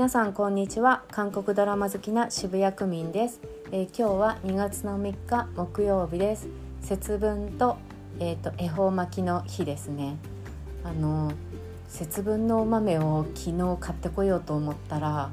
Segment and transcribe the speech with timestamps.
[0.00, 1.02] 皆さんこんにちは。
[1.10, 3.38] 韓国ドラマ好きな渋谷区民です、
[3.70, 6.48] えー、今日は2月の3日木曜日です。
[6.80, 7.76] 節分と,、
[8.18, 10.16] えーと、恵方巻きの日ですね。
[10.84, 11.30] あの
[11.86, 15.28] 節分のお豆を昨日買ってこようと思ったら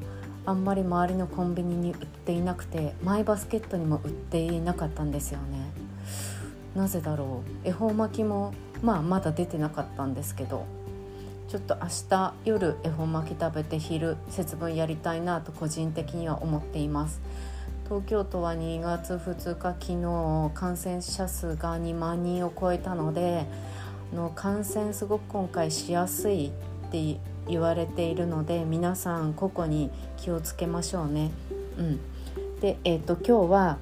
[0.46, 5.72] あんまり周りのコンビニに売っていなくてマイバスケットにも売っていなかったんですよね。
[6.76, 7.70] なぜだろう。
[7.70, 10.66] 恵方巻きもまあまだ出てなかったんですけど。
[11.48, 17.22] ちょっと明日夜恵方巻き食べて昼節分やりたいなと個人的には思っています
[17.86, 23.46] 東京都は2月2日昨日感染者数が2万人を超えたので
[24.14, 26.48] の感染すごく今回しやすい
[26.88, 31.32] って言われているので皆さん個々に気をつけましょうね。
[31.78, 32.00] うん、
[32.60, 33.78] で、えーと今日は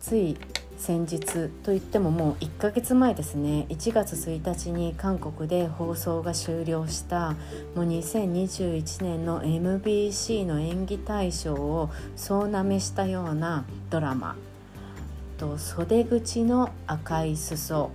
[0.00, 0.36] つい
[0.84, 3.64] 先日といってももう1ヶ月前ですね。
[3.70, 7.30] 1月1日に韓国で放送が終了した
[7.74, 14.36] もう2021年の MBC の演技大賞を総なめしたようなドラマ
[15.38, 17.90] 「と袖口の赤い裾」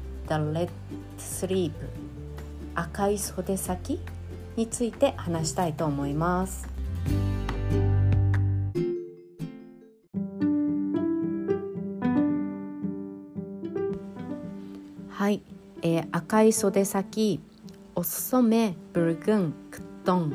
[0.28, 0.68] 「The Red
[1.18, 1.72] Sleeve」
[2.76, 3.98] 赤い袖先
[4.54, 7.39] について話したいと思います。
[15.20, 15.42] はい、
[15.82, 17.42] えー、赤い袖先
[17.94, 20.34] おそめブルグンクットン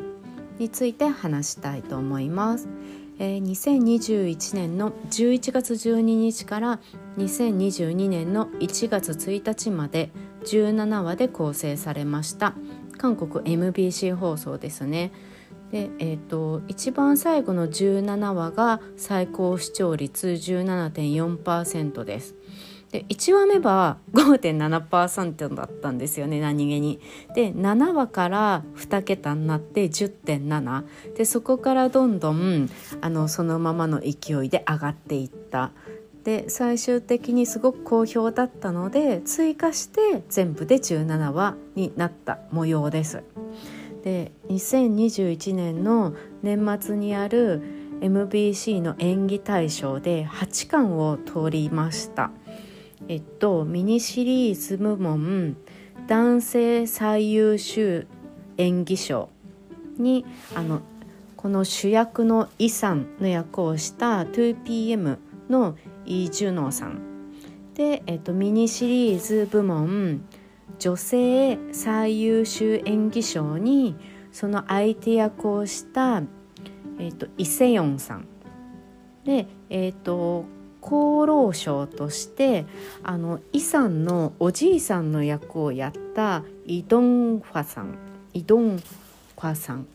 [0.59, 2.69] について話したいと思います。
[3.17, 6.80] えー、2021年の11月12日から
[7.17, 10.11] 2022年の1月1日まで
[10.44, 12.53] 17話で構成されました
[12.99, 15.11] 韓国 MBC 放送ですね。
[15.72, 22.36] でえーと、一番最後の17話が最高視聴率17.4%です。
[22.91, 27.00] で1話目は5.7%だったんですよね何気に。
[27.33, 30.83] で7話から2桁になって10.7
[31.15, 32.70] でそこからどんどん
[33.02, 35.71] あのそのままの勢いで上がっていった。
[36.23, 43.23] で最終的にすごく好評だったので追加して全部で17話になった模様です。
[44.04, 47.61] で2021年の年末にある
[48.02, 52.31] MBC の演技大賞で8冠を取りました。
[53.08, 55.58] えっとミニシリーズ部門
[56.08, 58.08] 男性最優秀
[58.58, 59.30] 演技賞
[59.98, 60.82] にあの
[61.36, 65.17] この主役のイさんの役をした 2PM
[65.49, 67.02] のイ・ジュノーさん。
[67.76, 70.26] で、えっと、ミニシリーズ部門
[70.80, 73.95] 女性最優秀演技賞に
[74.32, 76.23] その相手役をした、
[76.99, 78.27] えっと、イ・セヨンさん。
[79.23, 80.45] で、えっと、
[80.86, 82.66] 厚労省として
[83.02, 87.98] あのイさんのおじいさんの役をやったイ・ドンファさん。
[88.34, 89.88] イ・ドンファさん。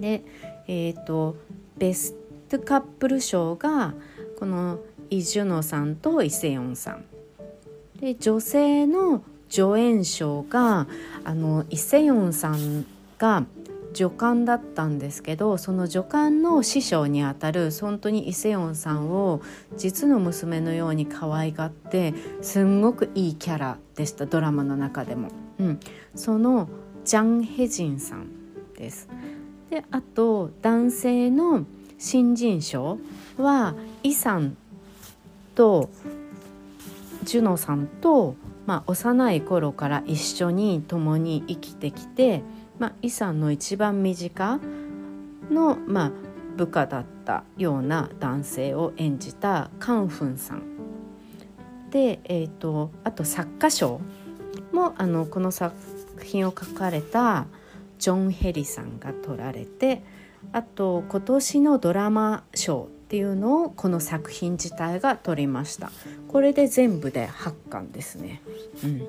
[0.00, 0.24] で、
[0.66, 1.36] えーと、
[1.78, 2.14] ベス
[2.48, 3.94] トカップル賞が
[4.38, 7.04] このイ・ジュノさんとイ・セヨンさん。
[8.00, 10.88] で女性の助演賞が
[11.24, 12.86] あのイ・セヨンさん
[13.18, 13.44] が
[13.92, 19.40] 助監だったんですけどその助監の師匠にあたる本当にイ・セヨンさんを
[19.76, 25.28] 実の娘のように可愛がってすんごくいいキャラでしたドラマの中でも。
[25.58, 25.80] うん、
[26.14, 26.68] その
[27.04, 28.28] ジャン・ヘジンさん
[28.76, 29.08] です。
[29.68, 31.64] であと男性の
[31.98, 32.98] 新人賞
[33.36, 34.56] はイさん
[35.54, 35.90] と
[37.24, 38.34] ジュノさんと、
[38.66, 42.42] まあ、幼い頃から一緒に共に生きてきて
[42.80, 44.58] まあ、イさんの一番身近
[45.50, 46.12] の、まあ、
[46.56, 50.62] 部下だったような男性を演じたカン・フンさん。
[51.90, 54.00] で、えーと、あと作家賞
[54.72, 55.74] もあのこの作
[56.22, 57.46] 品を書かれた
[57.98, 60.02] ジョン・ヘリさんが取られて
[60.52, 65.90] あと今年のドラマ賞っていうのをこの作品自体が取りました。
[66.28, 68.40] これで全部で8巻ですね。
[68.82, 69.02] うん。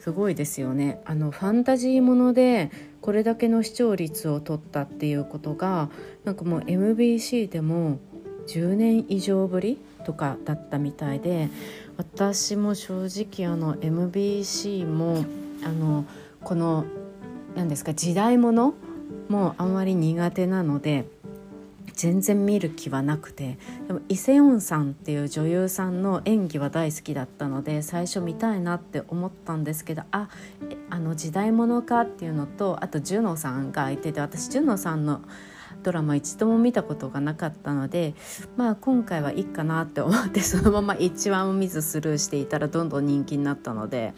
[0.00, 1.00] すごいですよね。
[1.04, 2.70] あのファンタジーもので
[3.08, 5.88] これだけの視聴率を取ったっていうことが
[6.24, 8.00] なんかもう MBC でも
[8.48, 11.48] 10年以上ぶりとかだったみたいで
[11.96, 15.24] 私も正直あの MBC も
[15.64, 16.04] あの
[16.44, 16.84] この
[17.56, 18.74] 何ですか時代物
[19.30, 21.06] もあんまり苦手なので
[21.98, 23.58] 全然見る気はなくて
[23.88, 30.28] でもイ・セヨンさんっていう女優さんの演技は大好きだったので最初見たいなって思ったんですけどあ
[30.90, 35.22] あの時代物かっていうのとあとジュノさんが相手で私ジュノさんの
[35.82, 38.14] ドラマ一度も見たことがなかったので
[38.56, 44.14] まあ今回はいいかなって思ってそのまま一話も見ずスルーしていたらどんどん人気になったので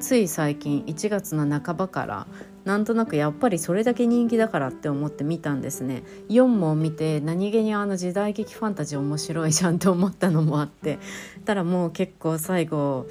[0.00, 2.26] つい最近1月の半ばから
[2.68, 6.02] なんとなくやっぱりそれだけ人気だからって思って見たんですね。
[6.28, 10.98] 4も見て何気にあの時代劇ファンタジー面白いじゃんと思ったのもあって。
[11.46, 13.06] たらもう結構最後、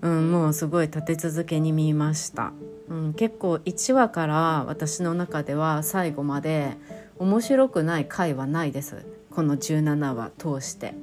[0.00, 2.52] うん、もうすごい立て続けに見ました、
[2.88, 6.76] うん、結構1話から私の中では最後まで
[7.18, 9.04] 面白くない回はないです。
[9.32, 10.94] この17話通して。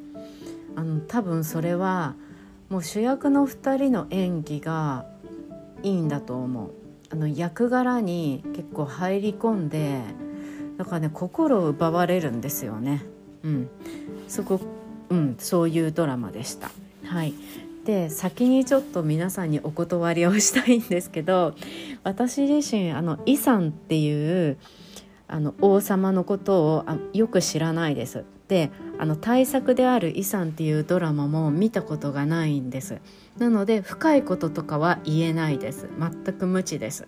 [0.77, 2.15] あの多分それは
[2.69, 5.05] もう主役の2人の演技が
[5.83, 6.86] いいんだと思う。
[7.09, 10.01] あの役柄に結構入り込んで
[10.77, 13.03] だからね心を奪われるんですよね。
[13.43, 13.69] うん。
[14.27, 14.65] すごく
[15.09, 16.69] うんそういうドラマでした。
[17.05, 17.33] はい。
[17.85, 21.55] で先にちょっと皆さんにお断りをしたいんですけど
[22.03, 24.57] 私自身あのイさんっていう
[25.29, 28.25] あの王様のことをあよく知らないです。
[28.47, 32.99] であの対策である「遺産」っていうドラマも見たことがないんです。
[33.37, 35.87] なので深いこととかは言えないです。
[35.99, 37.07] 全く無知です。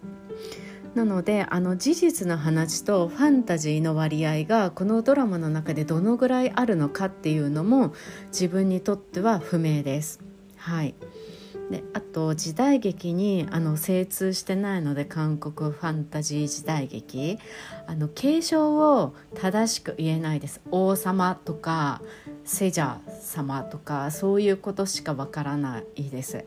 [0.96, 7.94] なのであの事実の話とファンタジーの割合がこのドラマの中でどのぐらいあるのかっていうのも
[8.32, 10.20] 自分にとっては不明です。
[10.58, 10.96] はい。
[11.70, 17.38] であと時代劇にあの精通してないので韓国ファンタジー時代劇。
[17.86, 20.62] あの継承を正しく言えないです。
[20.72, 22.02] 王様とか
[22.44, 26.46] セジャ様とかそういうことしかわからないです。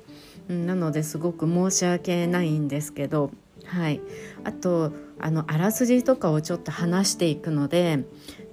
[0.49, 3.31] なのですごく申し訳ないんですけど
[3.65, 4.01] はい。
[4.45, 8.05] あとあのあらすじとかをちょっと話していくので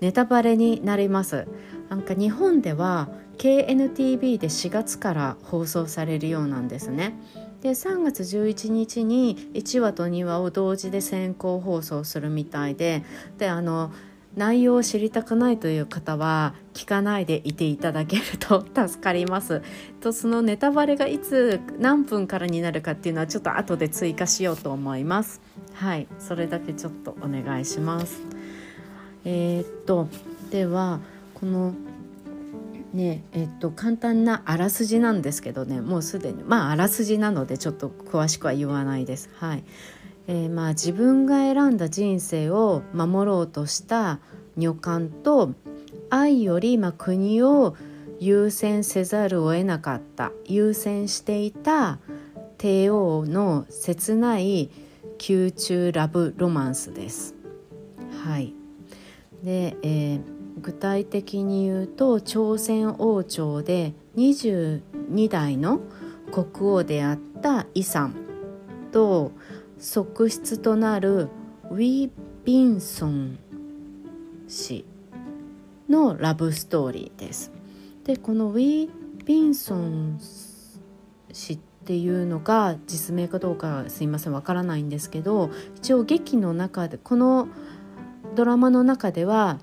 [0.02, 1.48] ネタバレになります。
[1.90, 3.10] なんか日本では
[3.40, 7.18] KNTV で4月から放送されるようなんですね。
[7.62, 13.04] で3月11日に1話と2話を同時で先行放送するみたいで
[13.38, 13.92] であの
[14.36, 19.62] 内容を知りたくないという方は聞かないでいていただけると 助かります。
[20.02, 25.40] とそのネタバレがいつ何分からになるかっていうのはちょっと後で追加しようと思います。
[25.74, 28.22] はいそれだけちょっとお願いします。
[29.24, 30.10] えー、っと
[30.52, 31.00] では
[31.34, 31.74] この
[32.94, 39.30] ねえっと簡単なあらすじなんですけどねもうすでにまああらすじなのでちょっと詳しくは言わないです。
[39.36, 39.64] はい
[40.28, 44.20] えー、まあ自分が選んだ人生を守ろうとした
[44.58, 45.54] 女官と
[46.10, 47.76] 愛よりまあ国を
[48.20, 52.00] 優先せざるを得なかった優先していた
[52.58, 54.70] 帝王の切ない
[55.28, 57.36] 宮中ラブロマンスです。
[58.24, 58.54] はい
[59.44, 65.80] で、えー具体的に言うと朝鮮王朝で22代の
[66.32, 68.16] 国王であったイさん
[68.92, 69.32] と
[69.78, 71.30] 側室となる
[71.72, 72.10] ウィ・
[72.44, 73.40] ビンソン
[74.48, 74.86] 氏
[75.88, 77.52] のラブストーリーです。
[78.04, 78.90] でこのウィ・
[79.26, 80.20] ビンソン
[81.32, 87.48] 氏っていうのが実名かどうかすいませんわからないんですけど一応劇の中でこの
[88.36, 89.60] ドラマの中では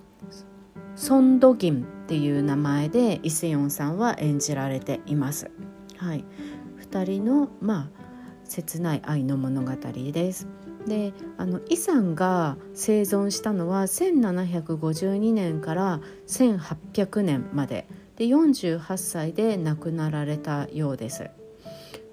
[0.97, 5.51] ソン・ドギンっていう名前でイ・セヨンさんは演じられています。
[5.99, 6.25] はい、
[6.91, 8.07] 2人のまあ
[8.45, 10.49] 切ない愛の物語です。
[10.87, 21.29] であのイさんが生存したのは1752年から1800年までで48歳で亡くなられたようです。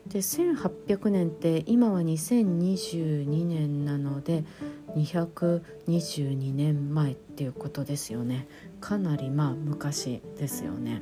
[0.07, 4.43] で1800年って今は2022年なので
[4.95, 8.47] 222年前っていうことですよね
[8.81, 11.01] かなりまあ昔ですよね。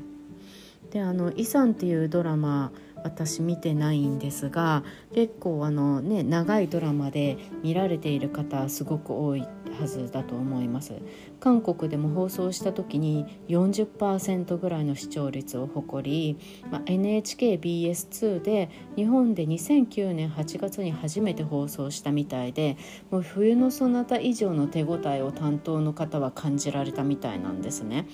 [0.91, 2.72] であの「イさん」っていうドラマ
[3.03, 9.48] 私見てないんですが結構あのね長いドラマで見られている方すごく多い
[9.79, 10.93] はずだと思います
[11.39, 16.38] 韓国でも放送した時に40%ぐらいの視聴率を誇り、
[16.70, 22.77] まあ、NHKBS2 で日本で2009年8月に初めて放送したみたいで
[23.10, 28.08] もう冬のそなた以上の手応えを担当の方は感じられたみたいなんですね。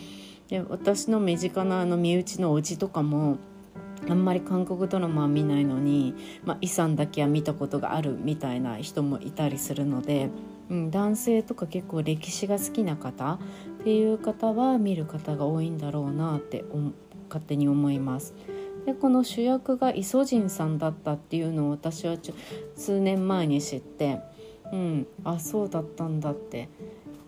[0.47, 3.37] で私の身近なあの身内のおじとかも
[4.09, 6.13] あんまり韓国ドラマは見ないのに、
[6.45, 10.29] まあ、イさんだけは見たことがあるみたいな人もいたりするので、
[10.69, 16.63] うん、男性とか結構歴史が好きな方っていう方は見る方が多いんだろうなって
[17.29, 18.33] 勝手に思います。
[18.85, 22.33] でこの主役がイソジンさんだったっていうのを私はちょ
[22.75, 24.21] 数年前に知って、
[24.71, 26.69] うん、あそうだったんだって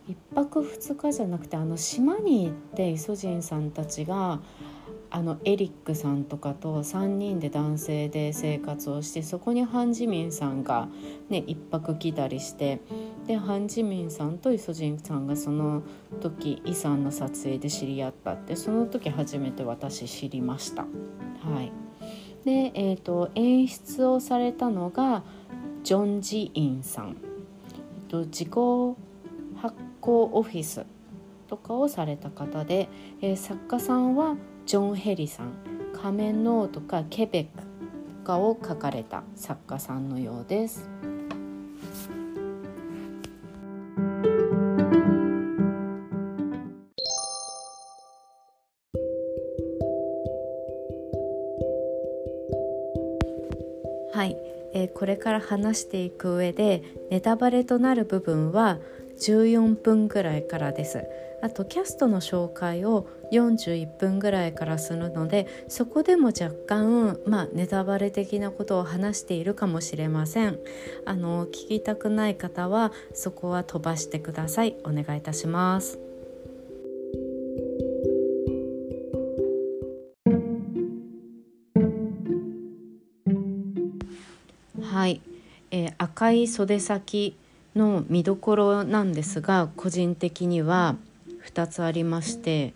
[0.09, 4.39] 1泊2日じゃなくてあの島に行ってイソジンさんたちが
[5.11, 10.87] あのエリックさんとかと3人で男性で生活をしてそこにハン・ジミンさんが、
[11.29, 12.79] ね、一泊来たりして
[13.25, 15.81] でハン・ジミンさんとイソジンさんがその
[16.21, 20.83] 時イさんの撮影で知り合ったってその時初めて私知りました。
[20.83, 21.71] はい
[22.45, 25.23] でえーと、演出をされたのが
[25.83, 27.17] ジョン・ジインさん
[28.07, 28.49] と自己
[29.57, 30.85] 発行オフィス
[31.47, 32.87] とかをされた方で、
[33.21, 34.37] えー、作家さんは
[34.69, 35.53] ジョン・ヘリさん
[35.99, 37.63] 「仮面の王」とか「ケベック」
[38.21, 40.87] とかを書かれた作家さんのようです。
[54.13, 54.37] はい、
[54.75, 58.77] えー、これから話していく上でネタバレとなる部分は
[59.21, 61.03] 14分ぐらいからです。
[61.41, 70.59] あとキャストの紹介を41分ぐらいからするのでそこでも若干、まあ、ネタバレ的なことを話しているかもしれません。
[71.05, 74.75] あの聞きたくない方はそこは飛ばしてください。
[74.83, 75.99] お願いいたします。
[84.81, 85.21] はい、
[85.71, 87.37] えー、赤い袖先
[87.79, 90.97] の見どころなんですが個人的には
[91.47, 92.73] 2つありまして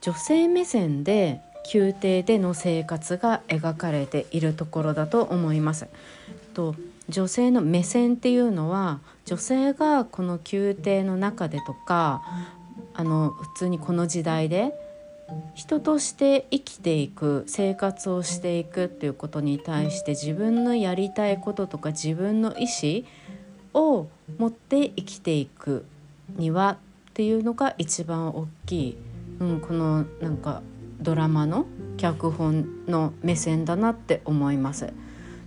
[0.00, 1.40] 女性目線で
[1.74, 5.88] 宮廷での生活が描かれているところだと思います。
[6.54, 6.74] と
[7.08, 12.22] 女性の目線っていうのは女性がこの宮廷の中でとか
[12.94, 14.72] あの普通にこの時代で
[15.54, 23.04] 人として生きていく生活をしていくっていうことに対して自分のやりたいこととか自分の意思
[23.74, 24.08] を
[24.38, 25.84] 持って生きていく
[26.36, 26.78] には
[27.10, 28.96] っていうのが一番大きい、
[29.40, 30.62] うん、このなんか
[31.00, 34.92] ドラマの脚本の目線だなって思います。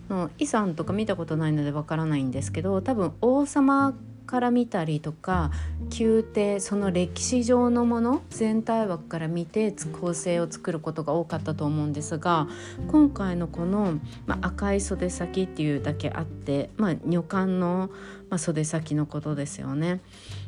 [0.10, 3.94] のイさんとか見たことないのでわからないんですけど多分王様
[4.26, 5.52] から見たりとか
[5.98, 12.48] 宮廷その歴史上のもの全体枠から見て構成を作ることが多かったと思うんですが
[12.88, 17.90] 今回のこの、まあ、赤い袖先っていうだけあって、まあ、女官の、
[18.30, 20.02] まあ、袖先のことですよね。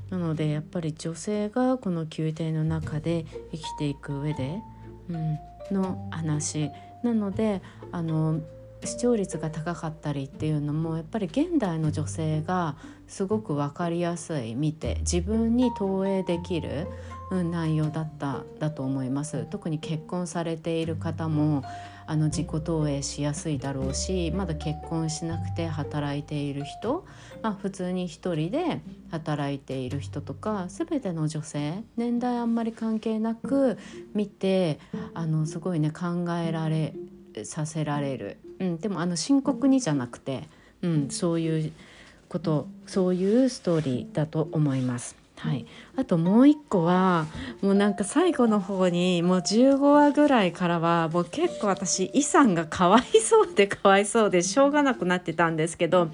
[0.10, 4.62] なのでやっぱり女性がこの宮廷の中で生きていく上で、
[5.10, 5.40] うん、
[5.72, 6.70] の話
[7.04, 8.40] なのであの
[8.86, 12.76] 視聴率が高かったりっていうのもやっぱり現代の女性が
[13.08, 16.88] すごく分かりやすい見て自分に投影できる
[17.32, 19.48] 内容だっただと思います。
[19.50, 21.64] 特に結婚されている方も
[22.08, 27.06] あの自己投影しやすいだろうしまだ結婚しなくて働いている人、
[27.42, 33.78] まあ、普通に一人で働いている人とか全ての女性年代あんまり関係なく
[34.14, 34.80] 見て
[35.14, 36.94] あのすごいね考えられ
[37.44, 40.48] させられる、うん、でもあの深刻にじゃなくて、
[40.82, 41.72] うん、そういう
[42.30, 45.16] ことそういうストーリーだと思います。
[45.38, 45.66] はい、
[45.96, 47.28] あともう一個は
[47.62, 56.10] もうなんか最後の方にもう15話ぐらいからはもう結構私イさんがかわいそうでかわいそうでしょうがなくなってたんですけど、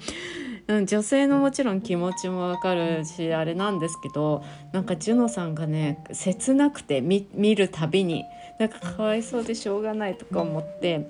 [0.66, 8.24] うん、女性のもちろん気持ちもわかるしあれなんですけどなんかジュノさんがね切なくて見るたびに
[8.62, 11.08] なんかかわいそうでしょうがないとか思って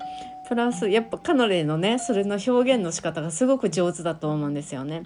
[0.49, 5.02] プラスやっぱカノレのねそれの表現の仕方がすごく上手だと思うんですよね。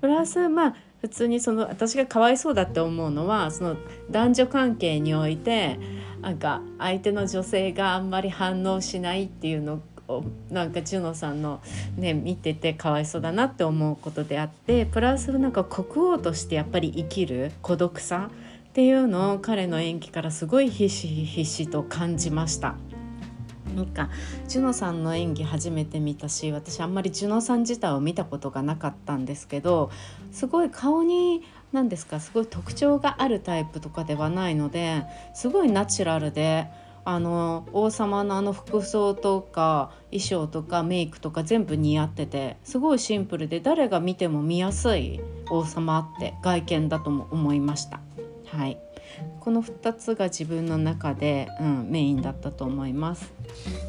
[0.00, 3.76] プラスまあ普通にその私がかわいそうだって思うのはその
[4.12, 5.80] 男女関係において
[6.20, 11.60] なんか相手の女性があんまり反応しないっていうのをなんかジュノさんの
[11.96, 18.30] ね見ててかわいそうだなって思うことであってプラスなんか国王としてやっぱり生きる孤独さ
[18.68, 22.76] っていうのを彼の演技からすごいひしひしと感じました。
[23.74, 24.10] なんか
[24.48, 29.90] ジュノさんの演技初めて見たし私あんまりジュノさん自体を見たことがなかったんですけど
[30.32, 36.66] すごい顔に何ですかすごい特徴があるタイプとかではないのですごいナチュラルで
[37.04, 45.20] あの王様のあの服装とか衣装とかメイクとか全部似合っててすごいシンプルで誰が見ても見やすい
[45.50, 48.00] 王様って外見だとも思いました。
[48.52, 48.78] はい、
[49.40, 53.32] この2つが自分の中で、うん、メインだったと思います。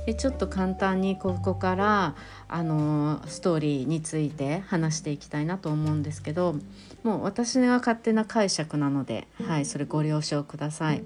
[0.05, 2.15] でちょっと簡単にここから
[2.47, 6.55] あのストーリーについて話していきたいなと思うんですけど
[7.03, 11.03] もう私が勝手な解釈なので、はい、それご了承ください。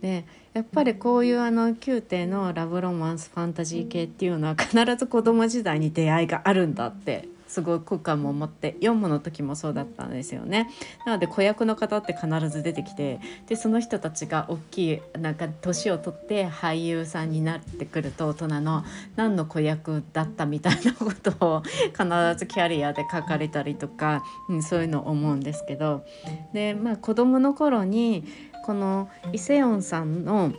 [0.00, 10.70] でやっぱりこういうあの宮廷のラブロマンスファンタジー系っていうのは必ず子供時代に出会いがあるんだってすごい効果も持って読むの時もそうだったんですよね。
[11.04, 18.84] なので子役の方って必ず出てきてでその人たちが大きいなんか年を取って俳優さんになってくると大人の
[19.16, 22.04] 何の子役だったみたいなことを必
[22.38, 26.06] ずキャリアで書かれたりとか、うん、そういうのを思うんですけど
[26.54, 28.24] でまあ子供の頃に
[28.64, 30.54] このイ・セヨンさんの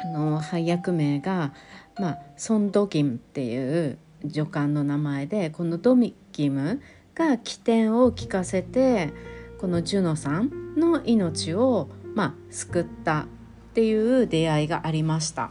[0.00, 1.52] あの配役名が、
[1.98, 6.80] まあ、ソン・ドギンっていう助監の名前でこのドミキム
[7.14, 9.12] が起点を聞かせて
[9.60, 13.26] このジュノさんの命を、まあ、救ったっ
[13.74, 15.50] ていう出会いがありました。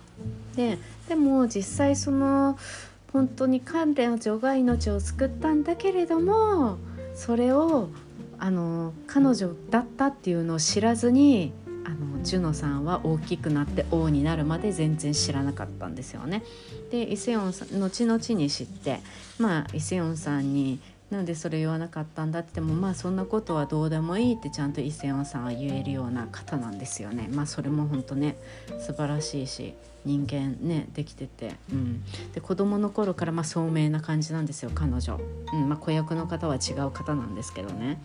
[0.55, 2.57] ででも実際その
[3.13, 3.85] 本当に彼
[4.17, 6.77] 女が命を救ったんだけれども
[7.15, 7.89] それを
[8.39, 11.53] あの彼女だったっていうのを知らずに
[11.87, 16.43] あのジュノさんは大きくなって王になるまで全然知らなかったんですよね。
[16.91, 18.99] でイセヨンさん後々に知って
[19.39, 20.79] まあイセヨンさんに
[21.09, 27.29] なんでそれ言わなかったんだってもまあそんなことはどうでもいいってちゃんとイセヨンさんは言えるような方なんですよね。
[27.31, 28.35] まあそれも本当ね
[28.79, 32.03] 素晴らしいし人間ねできてて、うん、
[32.33, 35.19] で子供の頃からまあ聡明な感じなんですよ彼女、
[35.53, 38.01] うんまあ、子役の方は違う方なんですけどね。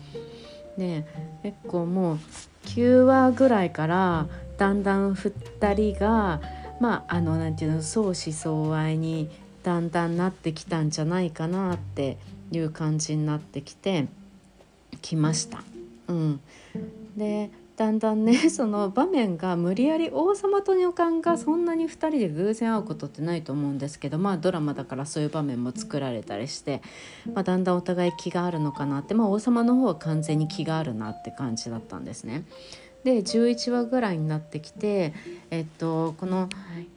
[0.77, 1.05] で
[1.43, 2.19] 結構もう
[2.65, 4.27] 9話ぐらいから
[4.57, 6.41] だんだん2人が
[6.79, 9.29] まああの何て言うの相思相愛に
[9.63, 12.17] だんだんなってきたんじゃないかなって
[12.51, 14.07] いう感じになってきて
[15.01, 15.63] きました。
[16.07, 16.39] うん、
[17.15, 26.83] でだんだんねその場面が無理やり王様と女官がそんなに2人で偶然会うことってないと思うんですけどまあドラマだからそういう場面も作られたりして、
[27.33, 32.45] まあ、だんだんお互い気があるのかなって、まあ、王様の方は完全に気があるなって感じだったんですね。
[33.03, 35.13] で11話ぐらいになってきて、
[35.51, 36.47] えっと、この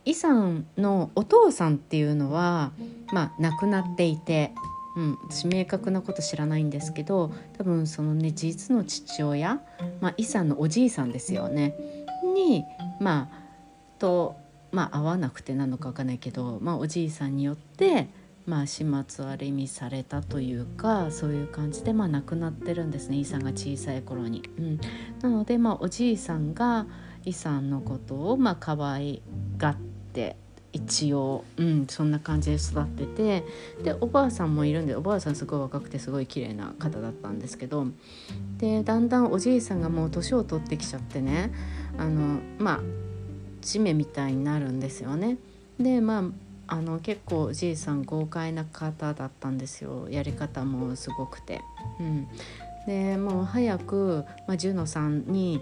[0.04, 2.70] イさんのお父さんっていうのは、
[3.12, 4.52] まあ、亡くなっていて
[4.96, 9.60] うん、私明確なこと知らないんですけど多分そのね実の父親、
[10.00, 11.74] まあ、イさんのおじいさんですよね
[12.34, 12.64] に
[12.98, 14.36] まあと
[14.72, 18.08] まあ会わなくてなのか分かんないけど、まあ、おじいさんによって
[18.46, 24.48] まあ、始末は意味されたというかそういう感じで、まあ、亡くなってるんですねイさんが小さい頃に。
[24.56, 24.80] うん、
[25.20, 26.86] なので、まあ、おじいさんが
[27.24, 29.20] イさんのことを、まあ可愛
[29.56, 29.76] がっ
[30.12, 30.36] て
[30.76, 33.44] 一応、うん、そんな感じで育ってて
[33.82, 37.86] でおばあさんもいるんでおばあさんすごい若くてすごい綺麗な方だったんですけど
[38.58, 41.50] でだんだんおじいさんがもう年を取ってきちゃってね
[41.96, 42.80] あのまあ
[43.62, 45.38] 地面みたいになるんですよね。
[45.80, 51.62] でまああの結構おじいさん豪快な方だったんですよやり方もすごくて。
[52.00, 52.28] うん、
[52.86, 55.60] でもう早く、まあ、ジュノさんに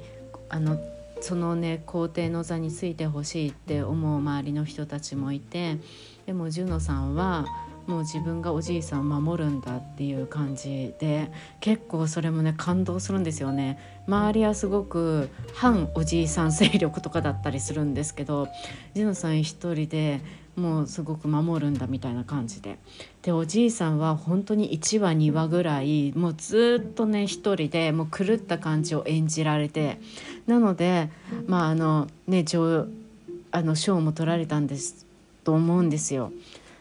[0.49, 0.79] あの
[1.25, 5.79] そのね皇帝の座についてほしいって思う周りの人たちもいて
[6.27, 7.47] でもジュノさんは
[7.87, 13.79] もう自分がおじいさんを守るんだっていう感じで結構それもね感動するんですよね。
[14.07, 18.49] 周りはすごく反おじいさん勢力とかだったりするんですけど
[18.93, 20.21] ジュノさん一人で
[20.57, 22.79] もうすごく守るんだみたいな感じで
[23.23, 29.99] でおじいさんは本当に1話2話ぐらいもうずっとね一人でもう狂った感じを演じられて
[30.47, 31.11] なので
[31.47, 32.87] まああのね上
[33.51, 35.07] あの賞も取られたんです
[35.45, 36.33] と思うんですよ。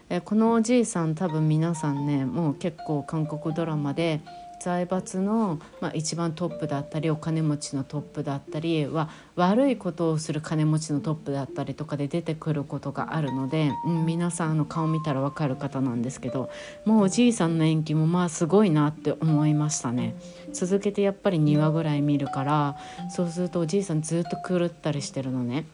[0.09, 4.21] えこのおじいさん多分皆さんねもう結構韓国ドラマで
[4.63, 16.49] 財閥の、まあ、一番トップだったりお金持ちのトップだったりは悪いことをする金持ちのトップだったりとかで出てくることがあるので、うん、皆さんの顔見たら分かる方なんですけど
[16.85, 20.15] もうおじいさんの演技もまあすごいなって思いましたね。
[20.53, 22.77] 続けてやっぱり2話ぐらい見るから
[23.09, 25.65] そうするとおじいさんずっと狂ったりしてるのね。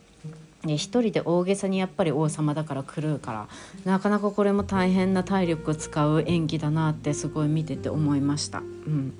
[0.65, 3.47] 一人で大げさにやっぱり王様だから狂うから
[3.85, 8.59] なかなかこれも大変な体力を使う演技だなってすごい見てて思いました。
[8.59, 9.17] うん、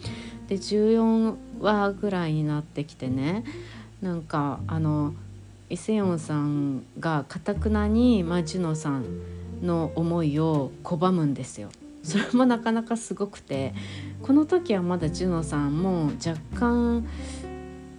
[0.47, 3.45] で14話ぐらいになってきてね
[4.01, 5.13] なんかあの
[5.69, 9.05] イ・セヨンさんがかたくなに、まあ、ジュノさん
[9.61, 11.69] の思いを拒むんですよ。
[12.03, 13.73] それもなかなかすごくて
[14.23, 17.05] この時はまだジュノさんも若干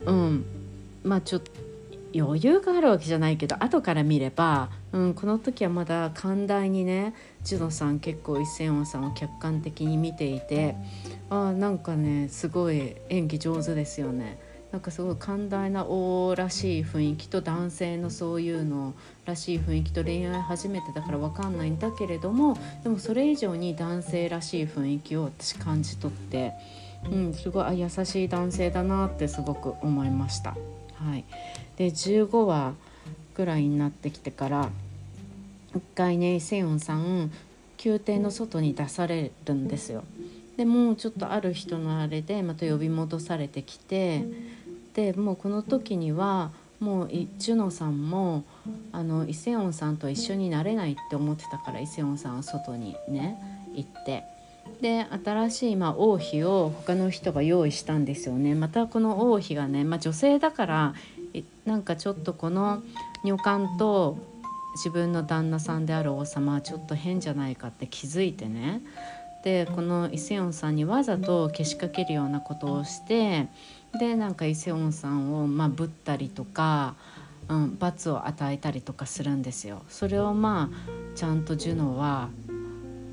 [0.06, 0.44] うん
[1.04, 1.52] まあちょっと
[2.14, 10.74] 余裕があるわけじゃないけど後から見れば、うん、この時はまだ寛大にねジュノさん結構一線音さんを客観的に見ていて
[11.28, 14.38] あなんかねすごい演技上手ですよね。
[14.72, 18.94] なんかすごい寛大な王らしい雰囲気と男性のそういうの
[19.24, 26.52] らしい雰囲気と恋愛初めてだから分かんないんだけれどもでもそれ以上に男性らしい雰囲気を私感じ取って、
[27.10, 30.50] うん、すごい優しい男性だなってすごく思いました。
[30.50, 31.24] はい、
[31.80, 32.74] で15話
[33.34, 34.68] ぐらいになってきてから
[35.74, 37.32] 一回ねセヨンさん
[37.82, 40.04] 宮廷の外に出されるんですよ。
[40.58, 44.26] でもうちょっとある人のあれでまた呼び戻されてきて
[44.92, 48.44] でもうこの時にはもうジュノさんも
[48.92, 53.38] あのイセオンさんと一緒になれないって思ってたからイセオンさんは外にね
[53.74, 54.24] 行って
[54.82, 60.94] で新しいまあ王妃を他の人が用意したんですよねまたこの王妃がね、まあ、女性だから
[61.64, 62.82] なんかちょっとこの
[63.24, 64.18] 女官と
[64.74, 68.82] 自分の旦那さんである王様はちょっと変じゃないかって気づいてね
[69.42, 73.48] でこのイ・セヨンさんにわざとけしかけるようなことをして
[73.98, 76.94] でなんかイ・セヨンさんをまあぶったりとか、
[77.48, 79.82] うん、罰を与えたりとかするんですよ。
[79.88, 82.28] それをまあちゃんとジュノは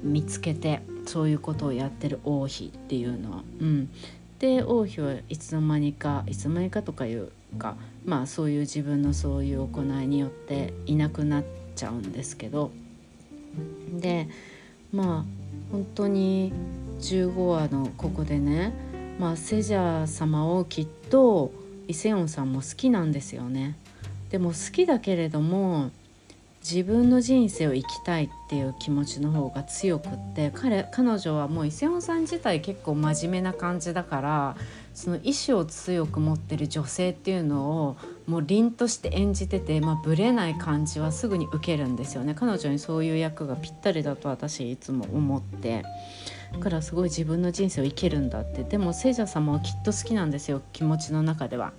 [0.03, 3.43] 見つけてそういうことをやってる王妃っていうのは。
[3.59, 3.89] うん、
[4.39, 7.75] で王妃はいつの間にかいつの間にかとかいうか
[8.07, 11.43] まあそういう自分のそういう行いによっていなくなっ
[11.75, 12.71] ちゃうんですけど
[13.91, 14.29] で
[14.91, 16.53] まあ本当に
[17.01, 18.73] 15話のここでね、
[19.19, 21.51] まあ、セジャー様をきっと
[21.87, 23.77] イ・セヨンさんも好きなんですよね。
[24.29, 25.91] でも好きだけれども
[26.61, 34.57] 自分の人生を生きたいっていう気持ちの方が強くって彼彼女はもう伊勢尾さん自体結構真面目な感じだから
[34.97, 42.33] その意志を強く持ってる女性っていうのをもう凛として演じてて、まあ、ブレない感じはすぐに受けるんですよね。
[42.33, 45.83] 彼女にそういう役がぴったりだと私いつも思って。
[46.51, 48.63] だからすごい自分の人生を生きるんだって。
[48.63, 51.73] でも聖者様はきっと好きなんですよ気持ちの中では。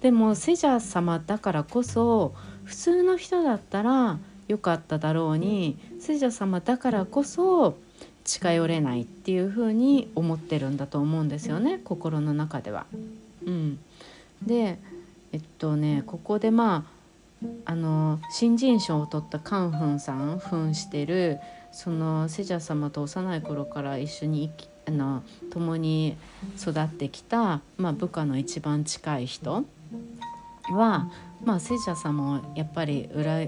[0.00, 2.34] でも聖者様だからこそ
[2.64, 7.78] 普通の人だったら良かっただろうに聖者様だからこそ
[8.24, 12.86] 近寄れないっていうふうに思ってるんだと思うんですよね心の中では。
[13.46, 13.78] うん、
[14.42, 14.78] で
[15.32, 16.94] えっとねここでまあ
[17.66, 21.38] あの新人賞を取ったカンフンさん扮してる
[21.72, 24.50] そのセジャ様と幼い頃から一緒に
[24.86, 26.16] あの共に
[26.58, 29.64] 育ってきた、まあ、部下の一番近い人
[30.70, 31.10] は、
[31.44, 33.40] まあ、セジャ様をやっぱり裏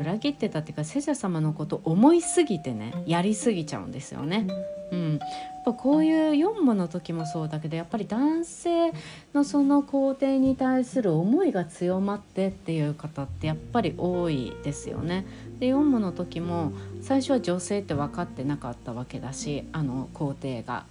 [0.00, 4.46] 裏切ってたっていうかセジャ様のこと思いすぎてねやりすぎちゃうんですよね。
[4.92, 5.20] うん、やっ
[5.64, 8.92] ぱこういう4話の時もそうだけどやっぱり男性
[9.32, 15.26] のその皇帝に対する思いが強まってっていう方ってやっぱり多いですよね。
[15.58, 20.84] で4話の時も最初は女性って分かってなかったわけだしあの皇帝が。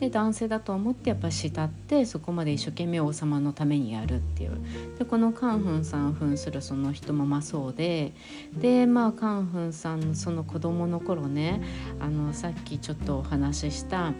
[0.00, 4.58] で男性だと思ってやっぱり慕ってそこまで一生懸命王様のためにやるっていう。
[4.98, 8.12] でこのカンフンさん扮するその人もまそうで
[8.60, 11.62] でまあカンフンさんのその子供の頃ね
[12.00, 14.12] あのさっきちょっとお話しした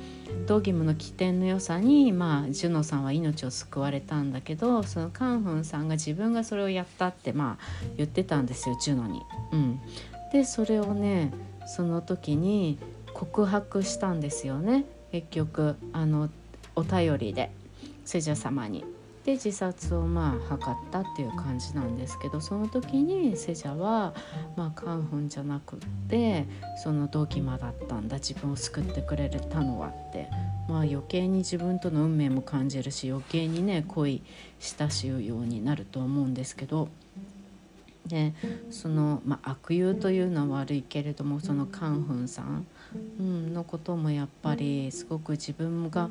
[0.47, 7.65] ドギムの起点の良さにまあジュノさんは命を救われたんだけどそのカンフンさんが自分がそれをやったってまあ
[7.97, 9.23] 言ってたんですよジュノに。
[9.53, 9.81] うん、
[10.33, 11.33] でそれをね
[11.67, 12.79] その時に
[13.13, 14.85] 告白したんですよね。
[15.15, 16.29] 結局あの
[16.75, 17.53] お便りで
[18.05, 18.85] 聖者様に。
[19.25, 24.13] で自殺をまあ図ったっていう感じなんですけどその時に聖者は
[24.55, 25.79] まあカンフンじゃなくっ
[26.11, 26.45] て
[26.83, 30.29] そのドギマだったんだ自分を救ってくれたのはって
[30.69, 34.21] まあ余計に自分との運命も感じるし余計にね恋
[34.59, 36.89] 親しうようになると思うんですけど。
[38.07, 38.35] で
[38.71, 42.67] その、まあ、悪友というのは悪いけれどもそのカンフンさん、
[43.19, 46.11] うん、のこともやっぱりすごく自分が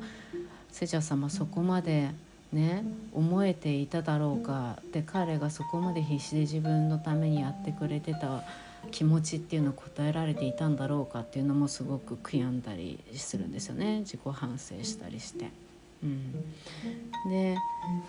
[0.70, 2.10] セジャ様そこまで
[2.52, 8.42] ね思えていただろうかで彼がそこまで必死で自分のためにやってくれてた
[8.90, 14.00] 気持ちっていうのを答えられていたんだろうかっていうのもすごく悔やんだりするんですよね。
[14.00, 15.50] 自己反省したりして。
[16.02, 16.32] うん、
[17.30, 17.56] で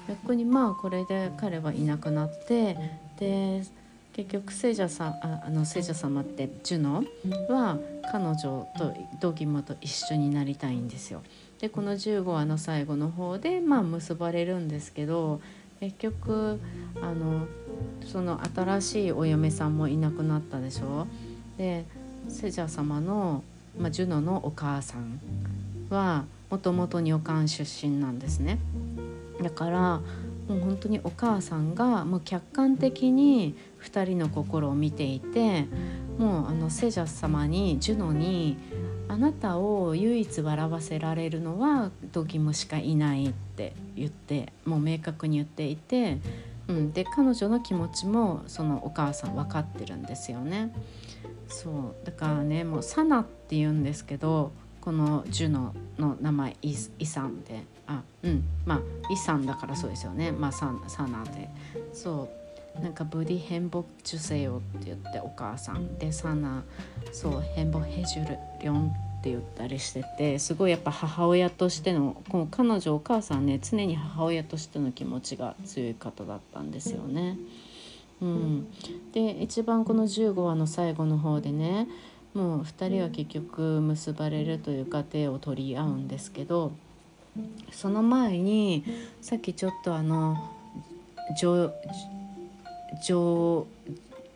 [0.10, 2.78] 逆にまあこれで彼はいなくなって
[3.18, 3.64] で
[4.16, 7.04] 結局聖者さああの聖者様ってジュノ
[7.50, 7.78] は
[8.14, 11.22] 彼女とドギマと一緒になりたいんですよ。
[11.60, 15.42] でこの15話の最後の方でまあ結ばれるんですけど
[15.82, 16.62] 結局
[17.02, 17.46] あの
[18.06, 21.08] その新しいお嫁さんもいなくなったでしょ。
[21.58, 21.84] で
[22.30, 23.44] セジャ様の、
[23.78, 25.20] まあ、ジュノのお母さん
[25.90, 28.60] はもともと女官出身なんですね。
[29.44, 30.00] だから
[30.48, 35.66] もう本当にお母さんがもう客観的に2人の心を見ていて
[36.18, 38.58] もうあのセジャス様にジュノに
[39.08, 46.18] あなたを唯一笑わせられるのはドギムしかいないって言ってもう明確に言っていて、
[46.68, 50.72] うん、で彼女の気持ちもそのお母さん分かってるんですよね。
[51.48, 58.44] そうだからねもうサナって言うんですけどこのジュノの名前イイさんであうん。
[58.66, 60.32] まあイさんだからそうですよね。
[60.32, 61.50] まあササナで。
[61.94, 62.46] そう。
[62.82, 65.98] なんかブディヘンボジュセヨって言ってお母さん。
[65.98, 66.64] でサナ
[67.12, 77.38] そうヘンボヘジュルリョンって言ったりしててすごいやっぱ母親としてのこの彼女お母さんね常に母親としての気持ちが強い方だったんですよね。
[78.22, 78.68] うん、
[79.12, 81.88] で一番この15話の最後の方でね
[82.34, 86.74] もう2人は結局結ばれるという過程を取り合うんですけど
[87.72, 88.84] その前に
[89.22, 90.38] さっきちょっとあの
[91.40, 91.72] 上
[93.06, 93.68] 上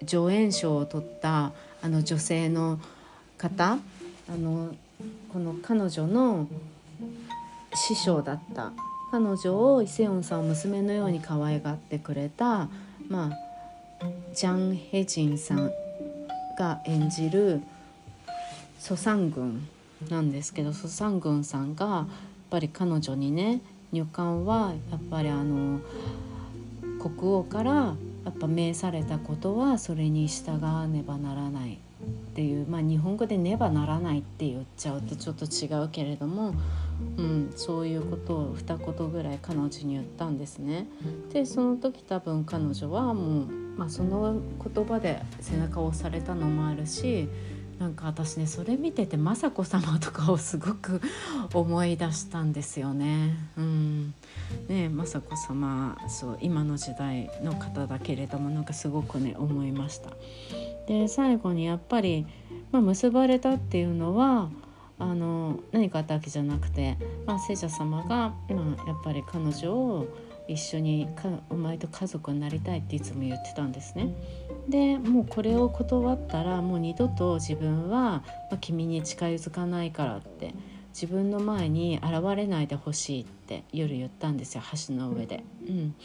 [0.03, 2.79] 上演賞を取ったあの女性の
[3.37, 3.77] 方
[4.29, 4.75] あの
[5.31, 6.47] この彼女の
[7.73, 8.73] 師匠だった
[9.11, 12.69] 彼女をイ・セヨンさんを娘のように可愛がってくれた、
[13.07, 13.31] ま
[14.01, 15.71] あ、ジャン・ヘジンさん
[16.57, 17.61] が演じる
[18.79, 19.67] ソサン軍
[20.09, 22.05] なんですけどソサン軍さんが
[22.49, 25.79] ぱり彼女にね入管はやっぱりあの
[26.99, 31.77] 国王からやっぱ命されたことはそれに従わねばならないっ
[32.35, 36.53] ていうまあ日本語で「ねばならない」って言っちゃうとちょっと違うけれども、
[37.17, 40.87] うん、そういうことを二言ぐらい彼女に言ったんですね。
[41.33, 43.45] でその時多分彼女はもう、
[43.77, 44.39] まあ、その
[44.73, 47.27] 言葉で背中を押されたのもあるし
[47.79, 51.01] なんか私ねそれ見てて雅子さまとかをすごく
[51.53, 53.37] 思い出したんですよね。
[53.57, 54.13] うん、
[54.67, 60.11] ね雅子さまそう今の時代の方だけれどもなんかすごくね思いました。
[60.87, 62.27] で最後にやっぱり、
[62.71, 64.49] まあ、結ばれたっていうのは
[64.97, 70.07] あの何かあったわけじゃなくて、まあ、聖者様が、まあ、やっぱり彼女を
[70.49, 74.13] 一緒にかお前と家族になりたいっていつも言ってたんですね。
[74.69, 80.53] でもうこれを断ったらもう二度と自分は、ま、君に近づかないからって
[80.93, 85.43] 自分の前に現れないでほしいって夜言ったんですよ橋の上で。
[85.67, 85.95] うん、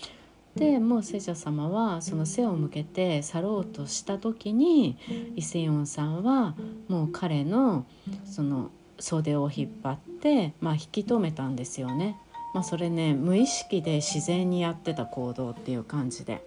[0.56, 4.96] でもう聖者様はその背を向けて去ろうとした時に
[5.36, 6.54] イ・セヨンさんは
[6.88, 7.84] もう彼の
[8.24, 12.16] その袖を引っ張って、まあ、引き止めたんですよね。
[12.54, 16.46] まあ、それね無意識で自然にやってた行動っていう感じで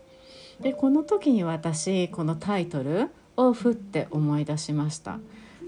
[0.62, 5.20] でこの時に私このタイトルをふって思い出しました。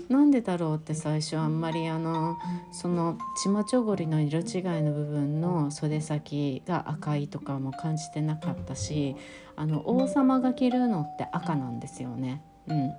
[0.10, 2.40] なんでだろうって最初あんまりあの
[2.72, 9.16] そのちまちょごりの色違いの部分の袖先が赤いとかも感じてなかったし
[9.56, 12.42] あの王様が着るのって赤なんですよね。
[12.68, 12.92] うん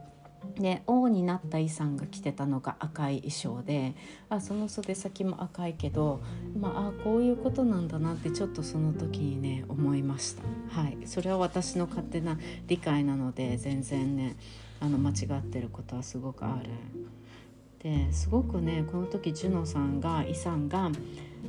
[0.56, 3.94] で王になったイさんが着てたのが赤い衣装で
[4.28, 6.20] あその袖先も赤いけど、
[6.58, 10.42] まあ、あこういうことなんだなってちょっとその時にね思いました。
[10.68, 14.36] はい、それは私の勝手な理解なので全然ね
[14.80, 16.70] あの間違ってることはすごくある。
[17.82, 20.90] ですごくねこの時ジュノさんがイさんが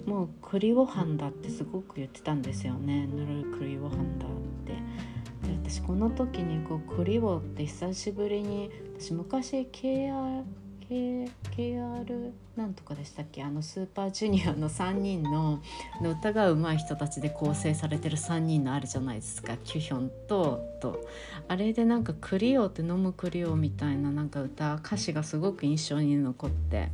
[0.06, 3.08] もうクリオハンだってすごく言ってたんですよね。
[3.08, 4.30] ヌルクリオハンだっ
[4.66, 5.11] て。
[5.44, 10.44] 私この時にこうクリボって久しぶりに私昔 KR
[10.90, 13.42] KR なんとかでしたっけ？
[13.44, 15.62] あのスーパージュニアの3人の
[16.02, 19.56] の歌が上手い人たちで構成されてる3人のあるじゃないですか。
[19.64, 21.08] キュヒョンとと。
[21.48, 26.90] あれでなんか「クリオ」って「飲むクリオ」みたいななんか歌歌詞がすごく印象に残って。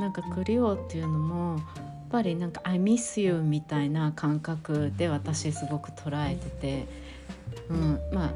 [0.00, 1.64] なんか「クリオ」っていうのもやっ
[2.10, 7.01] ぱりなんか「I miss you」みたいな感覚で私すごく捉えてて。
[7.68, 8.32] うん、まあ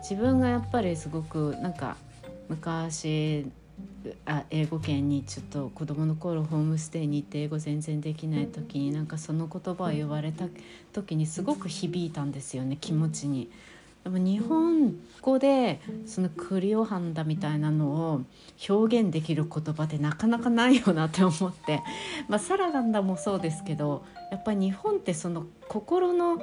[0.00, 1.96] 自分がやっぱりすごくなんか
[2.48, 3.46] 昔
[4.26, 10.46] あ英語圏にちょっと子供の頃ホームステイに行って英語全然できない時になんかその言葉を言われた
[10.92, 13.50] 時にすごく響いたんですよね気持ちに。
[14.04, 18.22] でも日本語でそのクリオハンダみたいなのを
[18.68, 21.80] 表現できる言葉ってなかなかないよなって思って、
[22.28, 26.42] まあ、サラダンダもそうですけどやっぱり日本ってその心の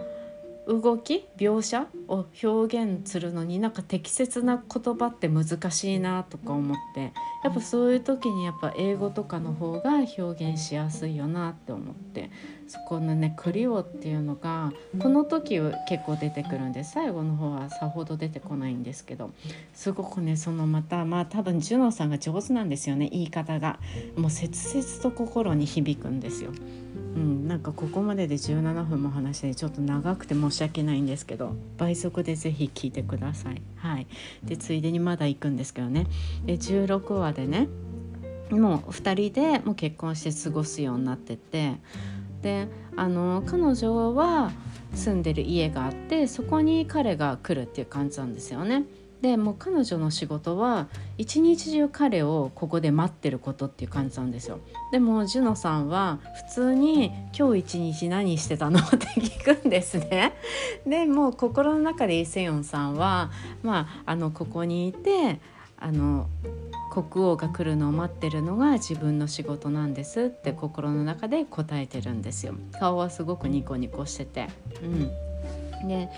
[0.70, 7.12] 動き描写を表現するのになんか適切な言葉って難しいなとか思って
[7.44, 12.30] やっぱそういう時にやっぱ英語とかの方が表現しやすいよなって思って
[12.70, 19.32] そこのねクリオっていうのがこの時結構出てくるんで最後の方はさほど出てこないんですけど
[19.74, 23.80] すごくねそのまたまあ多分ジュノさんが上手なんですよね言い方が
[24.16, 26.52] もう切々と心に響くんですよ。
[27.16, 33.62] うん、なんかここまでで17分も話してちょっと長くて申し訳ないんですけど倍速でぜひ聞いてください。
[33.78, 34.08] はい、
[34.44, 36.06] でついでにまだ行くんですけどね
[36.46, 37.68] で16話でね
[38.52, 41.76] もう2人でもう結婚して過ごすようになってて
[42.42, 44.52] であの彼女は
[44.94, 48.84] 住んでる家があってそこに彼が来るっていう感じなんですよね。
[49.22, 54.60] でもう彼女の仕事は一日中彼をここで待ってることっていう感じなんですよ
[54.94, 60.34] でもジュノさんは普通に「今日一日何してたの?」って聞くんですね
[60.88, 63.30] でもう心の中でイ・セヨンさんは
[63.62, 65.42] まああのここにいて
[65.78, 66.28] あの
[66.90, 72.54] 国王が来るのを待ってるのが自分の仕事なんですって心の中で答えてるんですよ。
[72.80, 74.48] 顔はすごくニコニコしてて。
[74.82, 75.88] うん。
[75.88, 76.10] で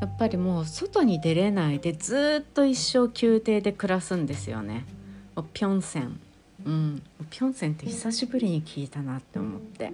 [0.00, 4.84] やっぱりもう外に出れないでずっと一生宮廷で暮らすんですよね。
[5.52, 6.20] ピョンセン。
[6.64, 7.02] うん。
[7.30, 9.88] ピョンセンって久しぶりに聞いたなって思って。
[9.88, 9.92] っ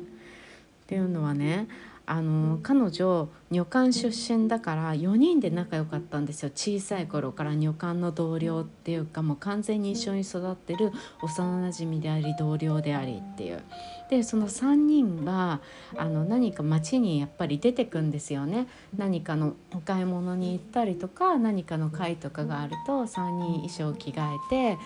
[0.88, 1.66] ていうのはね
[2.06, 6.50] あの彼女女官出身だから4人で仲良かったんですよ。
[6.52, 10.90] 小さい頃から女官の同僚っていうかもう完全に一緒に育ってる
[11.22, 13.62] 幼なじみであり同僚でありっていう。
[14.10, 15.60] でその3人は
[15.96, 18.66] あの何か街にやっぱり出てくんですよね。
[18.96, 24.78] 何かのお買い物に行ったりとか何かの会とかがあると3人衣装着替えて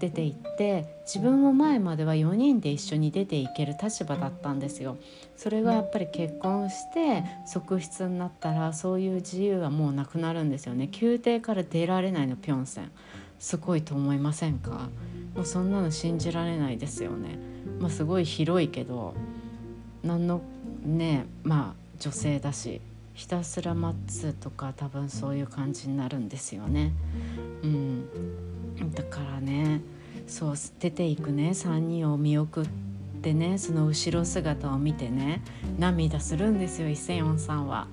[0.00, 4.96] 出て行って自分も前までは4人で一緒に出ていける立場だったんですよ。
[5.36, 10.90] それがやっぱり結婚して側室になったらそういう自由はもうなくなるんですよね。
[11.00, 12.90] 宮廷から出られないのピョンセン
[13.38, 14.88] すごいと思いませんか？
[15.34, 17.38] もうそんなの信じられないですよね。
[17.78, 19.14] まあ、すごい広いけど
[20.02, 20.40] 何の
[20.84, 22.80] ねまあ女性だし
[23.14, 26.92] ひたすら待つとか多分そういう感じになるんですよね。
[27.62, 28.04] うん、
[28.94, 29.80] だからね
[30.26, 32.66] そう出ていくね3人を見送っ
[33.22, 35.42] てねその後ろ姿を見てね
[35.78, 37.88] 涙するんですよイ・セヨンさんは。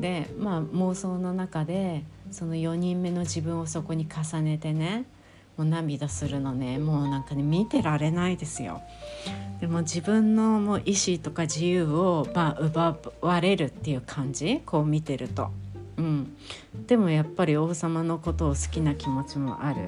[0.00, 5.06] でまあ妄想の中でその4人目の自分をそこに重ねてね
[5.56, 8.80] もう涙するのねもうなんかね見てられないですよ。
[9.60, 14.62] でも自分のもう意思とか自由を、まあ、奪われるっていう感じ？
[14.64, 15.50] こう見てると。
[15.96, 16.36] うん、
[16.86, 19.80] でもやっぱり王様のことを好きな気持ちもある。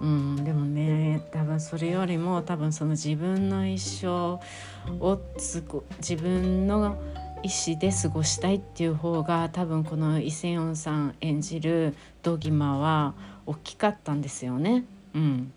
[0.00, 5.20] うん、でもね多分それよりも多分その自分の一生を
[5.98, 6.96] 自分の
[7.42, 13.14] 意思で過ごしたいっていう方が多分このイ・セヨンさん演じるドギマは
[13.46, 14.84] 大きかったんですよね。
[15.14, 15.52] うん、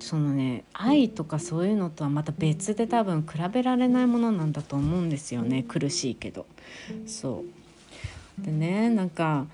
[0.00, 5.62] そのね愛とかそういうのとはまた別で多分比べられないものなんだと思うんですよね。
[5.62, 6.46] 苦しいけど。
[7.06, 7.44] そ
[8.38, 8.44] う。
[8.44, 9.46] でねなんか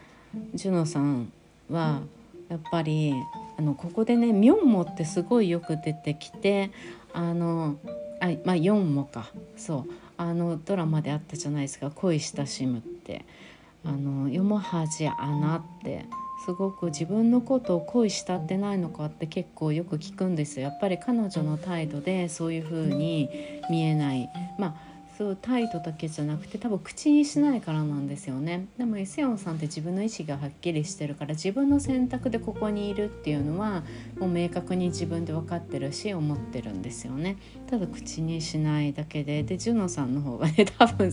[0.54, 1.32] ジュノさん
[1.70, 2.02] は
[2.48, 3.12] やっぱり
[3.58, 6.70] あのここでね「ミョンモ」ってすごいよく出てきて
[7.12, 7.76] あの
[8.20, 9.30] あまあ4もか。
[9.56, 10.05] そう。
[10.16, 13.24] あのドラマであったじゃないですか「恋親しむ」って
[13.84, 16.06] 「あのよもはじ穴」って
[16.44, 20.66] すごく自分のことを恋したってないのかって結構よく聞くんですよ。
[20.66, 23.28] やっぱり彼女の態度でそういうふうに
[23.70, 24.30] 見えない。
[24.58, 24.74] まあ
[25.16, 28.66] そう態度だけじゃなくて多分口にしないからなんですよね。
[28.76, 33.82] でもイセオンさんって自分の意思がはっきりしてるから自分の選択でここにいるっていうのは
[34.18, 37.38] もう明確に自分で分かってるし思ってるんですよね。
[37.66, 41.10] ただ口にしないだけででジュノさんの方がね 多分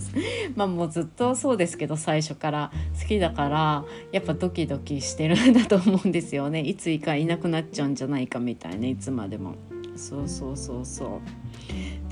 [0.54, 6.60] まあもうずっとそうですけど最初から好きだからやっぱドキドキしてるんだと思うんですよね。
[6.60, 9.54] いついかいなくなっちゃうんじゃないかみたいないつまでも。
[9.96, 11.20] そうそうそうそう。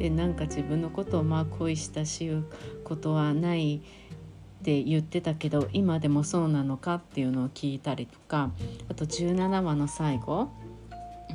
[0.03, 2.45] でなんか自分のことをまあ恋したしう
[2.83, 3.81] ことはないっ
[4.65, 8.51] て言ってたけど今でもそうなのかっていうのを聞いたりとか
[8.91, 10.51] あと17話の最後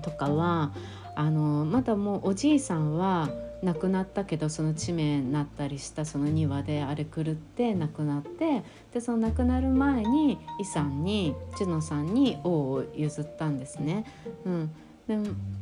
[0.03, 0.73] とかは
[1.15, 3.29] あのまだもうおじいさんは
[3.63, 14.03] 亡くなったけどその地名になったりしたその庭であれ狂って亡くなってでその亡くなる前にイさんにジュノさんに王を譲ったんですね。
[14.45, 14.71] うん、
[15.07, 15.17] で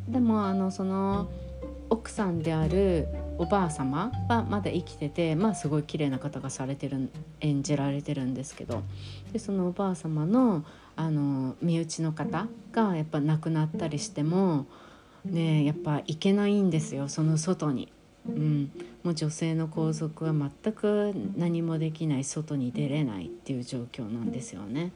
[0.10, 1.30] でもあのその
[1.96, 8.84] 奥さんであるおばあ様はまだ生きててまあすごい綺麗な方がされてる演じられてるんですけど
[9.32, 10.66] でそのおばあ様の
[10.98, 14.66] あの身内の方がやっぱ亡くなったりしても
[15.24, 17.92] ねやっぱ行けないんですよその外に。
[18.28, 18.72] うん、
[19.04, 24.94] もう女性の皇族は全く何もできない外に出れないっていう状況なんですよね。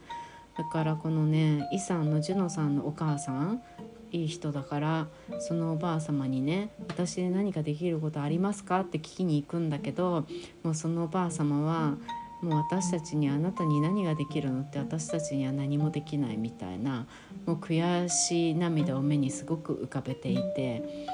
[0.58, 3.62] だからこのねイさんのジュノさんのお母さん
[4.12, 5.08] いい人だから
[5.40, 10.26] そのおばあ様にね「私で何かできることありますか?」って聞きに行くんだけど
[10.64, 11.98] もうそのおばあ様は
[12.42, 17.06] 「もう私たちにあなたに何ができるの?」って私たちには何もできないみたいな
[17.46, 21.08] もう悔しい涙を目にすごく浮かべていて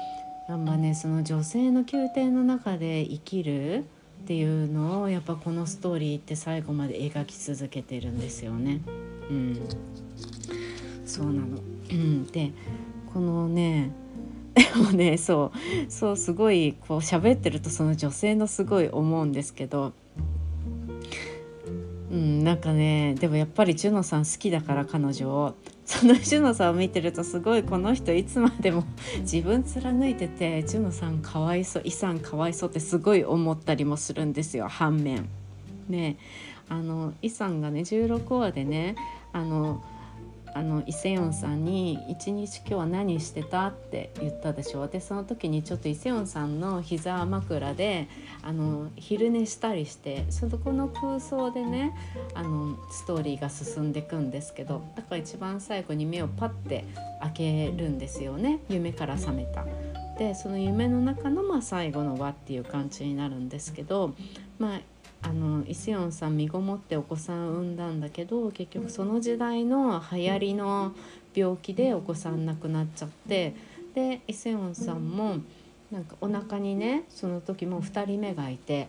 [0.48, 3.84] まねその女性の宮廷の中で生きる
[4.22, 8.80] っていうのをやっぱこのストーリーって最後まで描き続けてるんですよね。
[9.30, 9.58] うん、
[11.04, 11.58] そうなの、
[11.90, 12.52] うん、で
[13.16, 13.92] このね
[14.52, 15.50] でもねそ
[15.88, 19.94] うそうすごいこう喋ってるとその女性のすごい思うんですけど
[22.12, 25.54] うんなんかねでもやっぱりジュノさん好きだから彼女を
[25.86, 28.84] そのジュノさんを見てるとすごいこの人いつまでも
[29.20, 35.26] 自分貫いててジュノさんかわいそうイさんかわいそうってすごい思ったりもするんですよ反面。
[35.88, 36.18] ね
[36.68, 38.94] あのイさんがね16話でね
[39.32, 39.82] あの
[40.56, 48.08] あのイセヨンさんに「一日今日は何してた?」って言ったでしょでその時にちょっとイセヨンさんの膝枕で
[48.42, 51.92] あの昼寝したりしてそこの空想でね
[52.34, 56.84] あのストーリーが進んでいくんですけどだから一番最後に目をパッて
[57.20, 59.66] 開けるんですよね夢から覚めた。
[60.18, 64.14] でその夢の中のまあ最後の輪っていう感じになるんですけど
[64.58, 64.80] まあ
[65.26, 70.92] あのイセヨンさん身ごもってお子さん産んだんだけど結局その時代の流行りの
[71.34, 73.56] 病気でお子さん亡くなっちゃって
[73.92, 75.38] でイセヨンさんも
[75.90, 78.86] なんかお腹にねその時も2人目がいて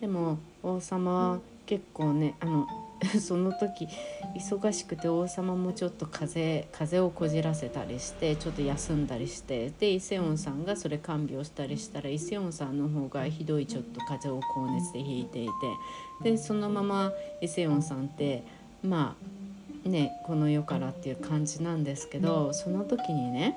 [0.00, 2.66] でも王様は結構ねあの
[3.20, 3.88] その時
[4.34, 18.42] 忙しくて王様もちょっと風邪をこじらせたりしてちょっと休んだりしてでイセヨンさんがそれ看病したりしたらイセヨンさんの方がひどいちょっと風邪を高熱でひいていてでそのままイセヨンさんって
[18.82, 19.16] ま
[19.86, 23.56] あねこの世からっていう感じなんですけどその時にね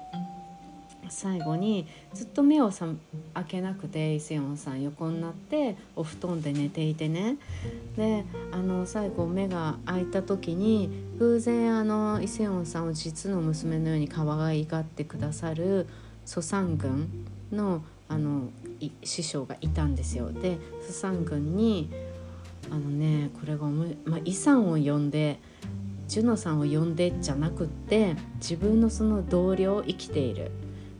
[1.12, 2.88] 最後にずっと目をさ
[3.34, 7.38] 開けなくてイセヨンさん横になってお布団で寝ていてね
[7.97, 10.89] であの最後目が開いた時に
[11.20, 15.86] 偶然あのイセヨンさんを実の娘のように可愛がってくださる
[16.26, 17.09] ソサン軍
[17.51, 18.49] のあの
[19.03, 20.34] 師匠がいたんですよ。
[20.34, 21.89] でソサン軍に
[22.70, 25.39] あのねこれが、まあ、イさんを呼んで
[26.07, 30.51] ジュノさんを呼んでじゃなくって自分のその同僚生きている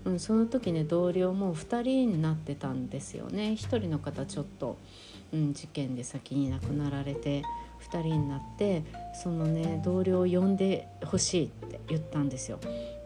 [0.06, 3.52] うん、その時ね同僚も2人になってたんですよね。
[3.52, 4.78] 1人の方ちょっと、
[5.34, 7.44] うん、事件で先に亡くなられて
[7.90, 12.60] 2人になってそのね同僚を呼んでほしいって言ったんですよ。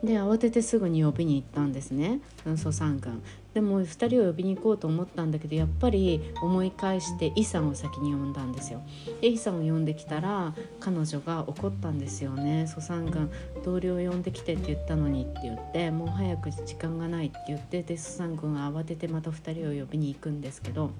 [0.03, 2.19] で慌ててすぐに呼びに行ったんですね
[2.57, 3.23] 蘇三軍
[3.55, 8.81] でも2人を呼びに行こうと思ったんだけどやっぱり思い返してイさんを先に呼んだんですよ。
[9.21, 12.67] でイさんを呼んできたら彼女が怒ったんですよね。
[12.67, 13.31] 蘇三軍
[13.63, 20.91] 同僚を呼んできてって言ったのにって言ってもう早く時間がないって言ってで蘇三軍は慌ててまた2人を呼びに行くんですけど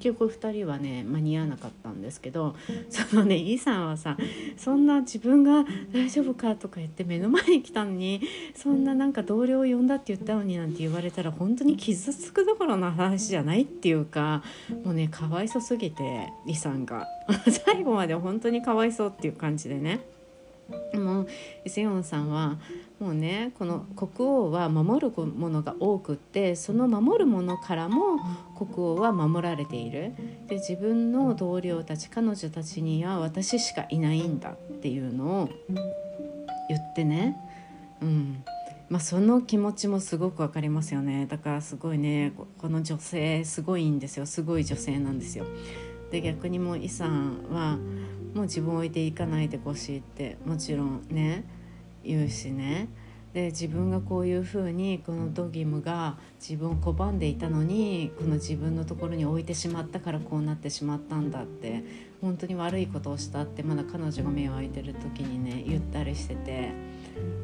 [0.00, 2.54] 局2人はね間に合わなかったんですけど
[2.90, 4.16] そのねイさんはさ
[4.56, 6.54] そんな自分が大丈夫か？
[6.56, 8.20] とか言って目の前に来たのに
[8.54, 14.42] そんななんか同僚を呼んだって言ったのになんて言われたら本当に傷つくどころの話じゃないっていうか
[14.84, 17.06] もうねかわいそすぎてイさんが
[17.64, 20.00] 最後まで本当にかわいそうっていう感じでね。
[20.94, 21.28] もう
[21.68, 22.58] セヨンさんは
[22.98, 28.18] もうねこの国王は守るものが多くってその守るものからも
[28.56, 30.14] 国王は守られている。
[30.46, 35.50] で自分の同僚たち彼女たちには私しかいないんだっていうのを
[36.68, 37.36] 言ってね、
[38.00, 38.42] うん。
[38.88, 41.26] まあ、その気持ちもすごく分かりますよね。
[41.26, 44.26] だからすごいねこの女性すごいんですよ。
[44.26, 45.44] すごい女性なんですよ。
[46.10, 47.78] で逆にもうイさんは
[48.32, 51.44] もう自分を置いていかないでほしいってもちろんね
[52.06, 52.88] 言うしね
[53.36, 61.84] で自分がこういうふうにこのドギムが自分を拒んでいたのにこの自分のところに置いてしまったからこうなってしまったんだって
[62.22, 66.70] 本当に悪いことをしたってまだ彼女が目を開いてる時にね言ったりしてて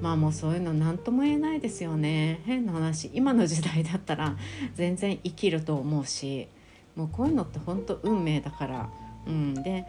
[0.01, 4.37] まあもうそういうの何とも言えないですよね変な話今の時代だったら
[4.75, 6.49] 全然生きると思うし
[6.97, 8.91] もうこういうのって本当運命だから。
[9.27, 9.87] うん、で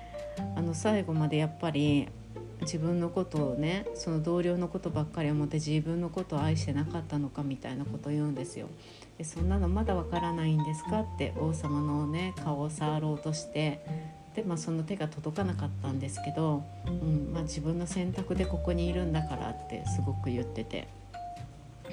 [0.55, 2.07] あの最後までやっぱり
[2.63, 8.67] 自分のことをねその同僚のことばっかり思って自分のことを愛してなかったのかみたいなことを言うんですよ。
[9.17, 13.85] でそんなのまだわからないんですかって王様のね顔を触ろうとして
[14.35, 20.87] で、まあ、その手が届かなかったんですけど、うんまあ、自分の選択でここにいるんだからってすごく言ってて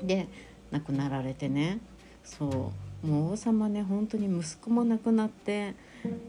[0.03, 0.29] で
[0.71, 1.79] 亡くなられてね
[2.25, 2.73] そ
[3.05, 5.75] うもう王様ね本当に息子も亡くなって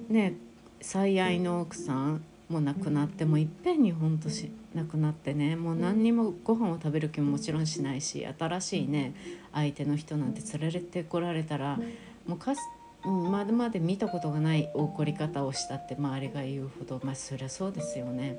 [0.09, 0.35] ね
[0.81, 9.13] 最愛の奥さんもう亡くなってもいっぺんにほんとし亡くなってねもう何にもご飯を食べる気ももちろんしないし新しいね
[9.53, 11.79] 相手の人なんて連れてこられたら
[12.27, 12.61] もうかす
[13.05, 18.37] まだまで見たことがない怒り方をしたって周りが言うほどまあそりゃそうですよね。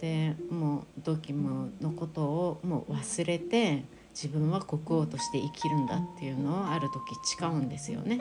[0.00, 8.20] でもうドキムのことをもう忘れて自分は国王として生きるんだっていうのをある時誓うんですよね。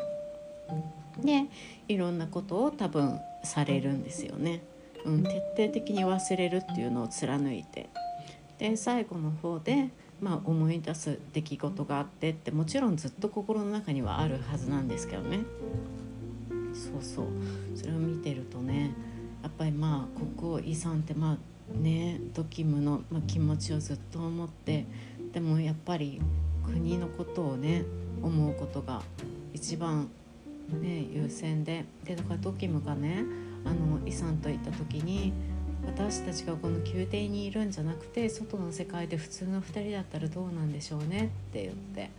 [1.20, 1.46] で
[1.88, 4.62] いろんなことを多分されるんですよね。
[5.06, 7.90] うん、徹底的に忘れるっていうのを貫いて。
[8.60, 9.90] で最後の方で、
[10.22, 15.40] まあ、思い出す出来事があってってもちろんずっと心の中にはあるはずなんですけどね。
[16.74, 17.26] そうそう。
[17.76, 18.94] それを見てるとね
[19.42, 21.38] やっぱりまあ国王遺産ってま
[21.74, 24.86] あねドキムの、ま、気持ちをずっと思って
[25.34, 26.22] でもやっぱり
[26.66, 27.84] 国のことをね
[28.22, 29.02] 思うことが
[29.54, 30.10] 一番
[30.72, 31.86] ね優先で。
[32.06, 33.26] でだからドキムがね
[33.66, 35.34] あのイさんと行った時に
[35.86, 42.10] 私たちがこの宮廷にいるんじゃなくて外の世界で普通の2人だったらどうなんでしょうねって言って。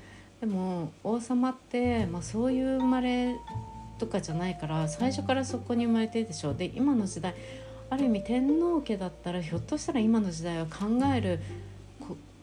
[0.41, 3.35] でも王様って、まあ、そういう生まれ
[3.99, 6.55] とかじゃないから最初からそこに生まれてるでしょう。
[6.55, 7.35] で今の時代
[7.89, 11.41] ある意味天皇家だったらひょっとしたら今の時代は考える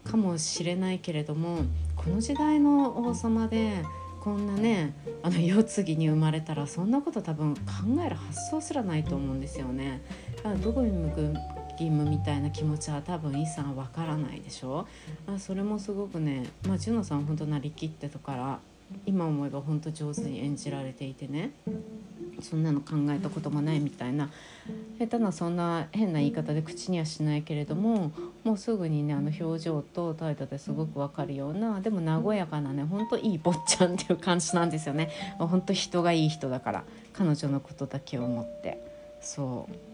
[0.04, 1.60] かもしれないけれども
[1.96, 3.84] この時代の王様で
[4.22, 4.94] こんなね
[5.24, 7.62] あの世継ぎに生まれたらそんなこと多分考
[8.06, 10.02] える発想すらないと思うんですよね。
[10.38, 11.34] だからどこに向く
[11.72, 14.88] 義務みたいな気持ちは多分イさんわからないでしょ
[15.26, 18.60] あそれもすごくねまあジュノさん本当なりきってとから
[19.06, 21.52] 今思えば本当上手に演じられていてね。
[22.42, 24.30] そんなの考えたこともないみたいな。
[25.00, 28.12] 下手なそんな変な言い方で口にはしないけれども
[28.44, 35.10] もうすぐにねあの表情と態度ですごく分かるようなでも和やかなねほんといい坊ちゃんっていう感じなんですよね。
[35.40, 36.84] ほんと人がいい人だから
[37.14, 38.80] 彼女のことだけを思って。
[39.22, 39.91] そう。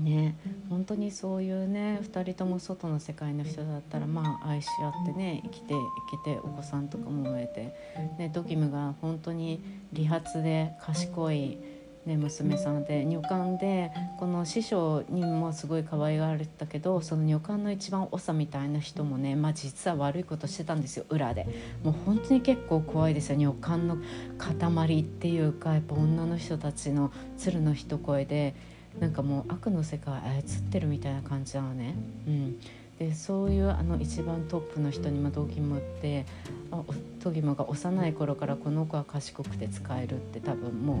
[0.00, 0.36] ね
[0.68, 5.76] 本当にそういうね2人とも外の世界の人だったらまあ愛し合ってね生きてい
[6.10, 7.74] けてお子さんとかも産めて、
[8.18, 11.58] ね、ドキムが本当に理髪で賢い、
[12.06, 21.46] ね、娘さんで女官でこの師匠にもすごい可愛がられてたけどその女官の一番長みたいな人もね、まあ、実は悪いことしてたんですよ裏で
[21.82, 23.98] もう本当に結構怖いですよ女官の
[24.38, 28.54] 塊っていうかやっぱ女の人たちの鶴の一声で。
[29.00, 31.94] なんかもう悪の世界操ってるみたいな感じなのね。
[32.26, 32.60] うん、
[32.98, 36.26] でそういうあの一番トップの人にまあドギムって
[36.72, 36.82] あ
[37.22, 40.94] ドギムが幼い頃からこの子は賢くて使えるって多分も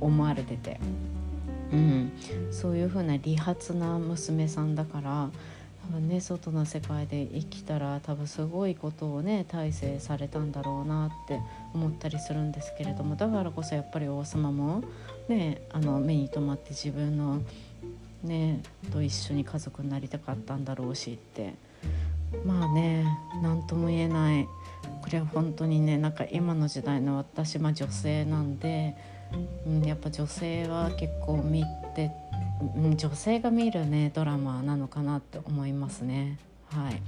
[0.00, 0.80] う思われてて、
[1.72, 2.12] うん、
[2.50, 5.30] そういう風な利発な娘さんだから
[5.88, 11.38] 多分ね外の世界で生きたら多分すごいことをね大成されたんだろうなって
[11.74, 14.82] 思ったりするんですけれどもだからこそやっぱり王様も
[15.28, 17.40] ねあの目に留まって自分の
[18.22, 18.62] ね
[18.92, 21.54] と一緒に家族になりたかったんだろうしって。
[22.44, 23.06] まあね
[23.42, 24.46] 何とも言えない。
[25.02, 28.96] これは本当にねなんか今の時代の私、まあ、女性なんで、
[29.64, 31.64] うん、やっぱ女性は結構見
[31.94, 32.10] て
[32.74, 36.38] 女性が見るねドラマなのかなって思いますね。
[36.70, 37.00] はい、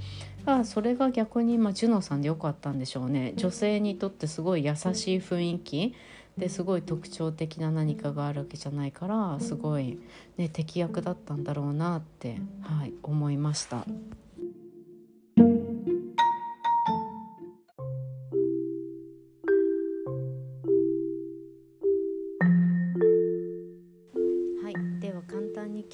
[0.45, 3.33] あそれが逆に、まあ、ジュノさんでよかったんでしょうね。
[3.35, 5.93] 女性にとってすごい優しい雰囲気
[6.39, 9.99] ですごい特徴的な何かがあるわけじゃないからすごい、
[10.37, 13.85] ね、敵役だったんだろうなって、はい、思いました。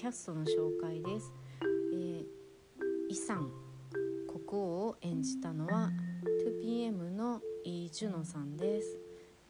[0.05, 1.33] キャストの紹介です。
[1.93, 2.25] えー、
[3.09, 3.49] イサン
[4.27, 5.89] 国王を演じたのは
[6.63, 8.99] 2PM のイ・ジュノさんです。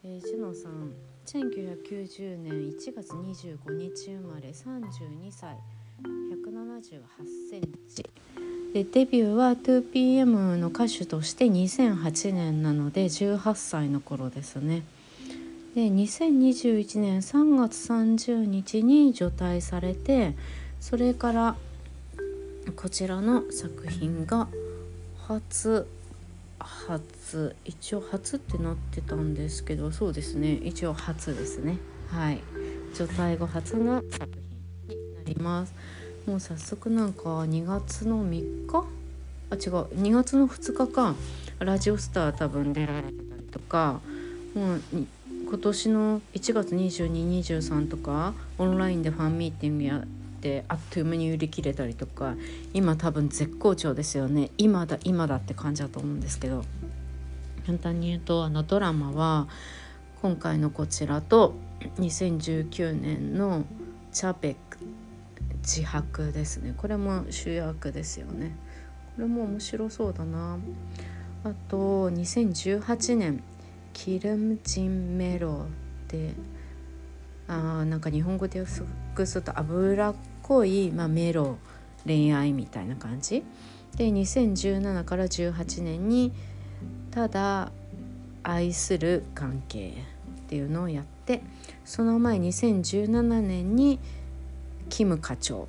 [0.07, 0.93] えー、ジュノさん
[1.25, 5.57] 1990年1月25日生まれ32歳
[6.03, 7.01] 178
[7.49, 8.03] センチ
[8.71, 14.83] でデビューは 2PM の歌手として2008年なので18歳の頃ですね。
[15.73, 20.35] で2021年3月30日に除隊されて
[20.81, 21.55] それから
[22.75, 24.47] こちらの作品が
[25.17, 25.87] 初
[26.59, 30.53] 初一応初ってなってたんですけどそうですね。
[30.53, 31.77] 一応初ですね。
[32.09, 32.41] はい。
[32.93, 34.29] 除隊後初の作
[34.87, 35.73] 品になります。
[36.25, 38.85] もう早速なんか2月の3日？
[39.49, 39.61] あ違う。
[40.01, 41.15] 2月の2日か。
[41.59, 44.01] ラジオスター多分出られてたりとか
[44.53, 44.81] もう
[45.47, 50.03] 今年の1月2223とかオンラインでファンミーティングや
[50.45, 52.35] ってあっという間に売り切れたりとか
[52.73, 54.51] 今多分絶好調ですよね。
[54.59, 56.63] 今だ今だって感じだと思うんですけど。
[57.65, 59.47] 簡単に言うとあのドラマは
[60.21, 61.55] 今回のこちらと
[61.97, 63.65] 2019年の
[64.13, 64.77] 「チャペック」
[65.65, 66.75] 自白ですね。
[66.77, 68.55] これも主役ですよね。
[69.15, 70.59] これも面白そうだな。
[71.43, 73.41] あと2018年
[73.93, 75.65] キルムチンメロ
[76.05, 76.35] って
[77.47, 78.71] あなんか日本語で訳
[79.25, 80.15] すると脂っ
[80.45, 81.57] こい、まあ、メロ
[82.05, 83.43] 恋愛みたいな感じ。
[83.97, 86.31] で2017から18年に
[87.09, 87.71] ただ
[88.43, 89.93] 愛する関係
[90.45, 91.41] っていうのをやって
[91.83, 93.99] その前2017年に
[94.89, 95.67] キム課長。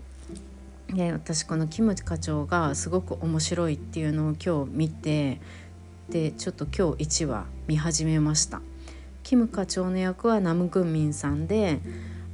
[0.92, 5.40] で私このキム課長がすごく面白いっていうのを今日見て
[6.10, 8.60] でちょっと今日1話見始めました。
[9.22, 11.80] キム課長の役はナム・グンミンさんで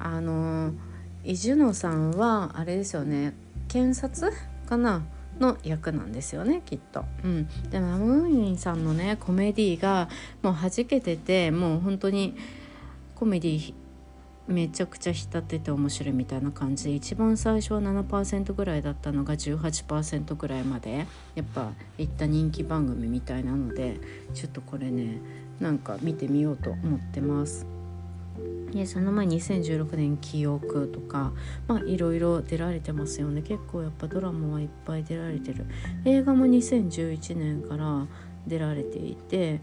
[0.00, 0.91] あのイ・
[1.24, 3.34] ジュノさんはあれですよね
[3.68, 4.32] 検察
[4.68, 5.02] かな
[5.38, 7.04] の役なんですよねきっと。
[7.24, 10.08] うん、でナム・グンミンさんのねコメディが
[10.42, 12.36] もう弾けててもう本当に
[13.14, 13.74] コメディ
[14.48, 24.00] めちゃくちゃ浸ってて面白いみたいな感じで一番最初は7%ぐらいだったのが18%ぐらいまでやっぱいった人気番組みたいなので
[24.34, 25.20] ちょっとこれね
[25.60, 27.81] なんか見てみようと思ってます。
[28.72, 31.32] でその前2016年「記憶」とか
[31.68, 33.42] まあいろいろ出られてますよね。
[33.42, 35.66] 結構やっぱドラマはいっぱい出られてる。
[36.04, 38.06] 映画も2011年から
[38.46, 39.60] 出られていて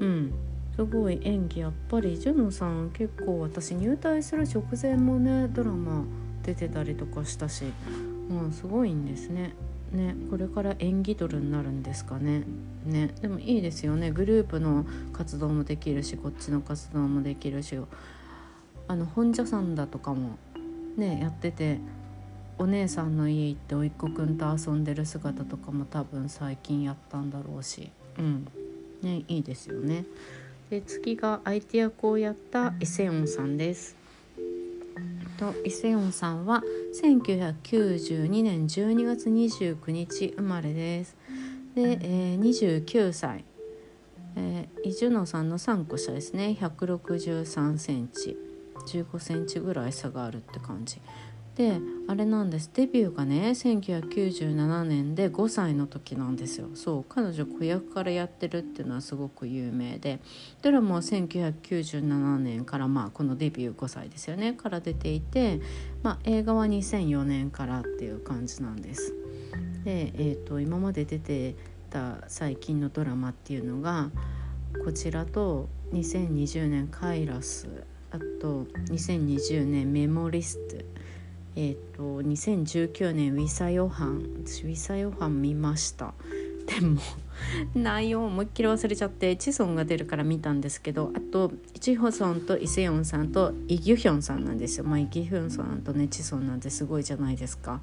[0.00, 0.32] うん。
[0.76, 6.04] すごい演技やっぱりジュノさん結構私入隊する直前もねドラマ
[6.42, 7.64] 出てたりとかしたし、
[8.28, 9.54] うん、すごいんですね。
[9.96, 12.44] ね、これから演技ドルになるんですかね。
[12.84, 14.10] ね、でもいいですよね。
[14.10, 17.76] グループの活動もできるし、こっちの活動もできるし、
[18.88, 20.36] あの本社さんだとかも
[20.96, 21.78] ねやってて、
[22.58, 28.46] お姉さんの家行って甥っ子くんと遊んでる姿とかも多分最近やったんだろうし、うん、
[29.02, 30.04] ねいいですよね。
[30.70, 33.95] で次が相手役をやったイセヨンさんです。
[35.36, 36.62] とイセヨンさんは
[37.02, 41.16] 1992年12月29日生まれです。
[41.74, 43.44] で、えー、29歳、
[44.36, 46.56] えー、イジュノさんの3個下ですね。
[46.60, 48.36] 163センチ。
[48.86, 51.00] 15センチぐらい差があるって感じ
[51.56, 52.70] であれなんです。
[52.74, 56.68] デビューがね1997年で5歳の時なんですよ。
[56.74, 60.20] そう彼女子役からやってるっていうのはすごく有名で。
[60.60, 64.52] ドラマは1997年からまあこのデビュー5歳ですよね。
[64.52, 65.60] から出ていて、
[66.02, 69.14] まあ、映画は2004年からっていう感じなんです。
[69.84, 71.56] で、えーと、今まで出て
[71.88, 74.10] た最近のドラマっていうのが
[74.84, 77.66] こちらと2020年「カイラス」
[78.12, 80.76] あと2020年「メモリスト」
[81.56, 84.44] えっ、ー、と2019年ウィサヨハン。
[84.44, 86.14] 私ウィサヨハン見ました。
[86.66, 87.00] でも
[87.74, 94.84] 内容思いっきり忘れちゃってチソンが出るから見たんですけどあとイチホソンとイセヨンさんとイギュヒョンさんなんですよ。
[94.84, 97.80] まあイギュヒョンさんとねチソンなんてすごいじゃないですか。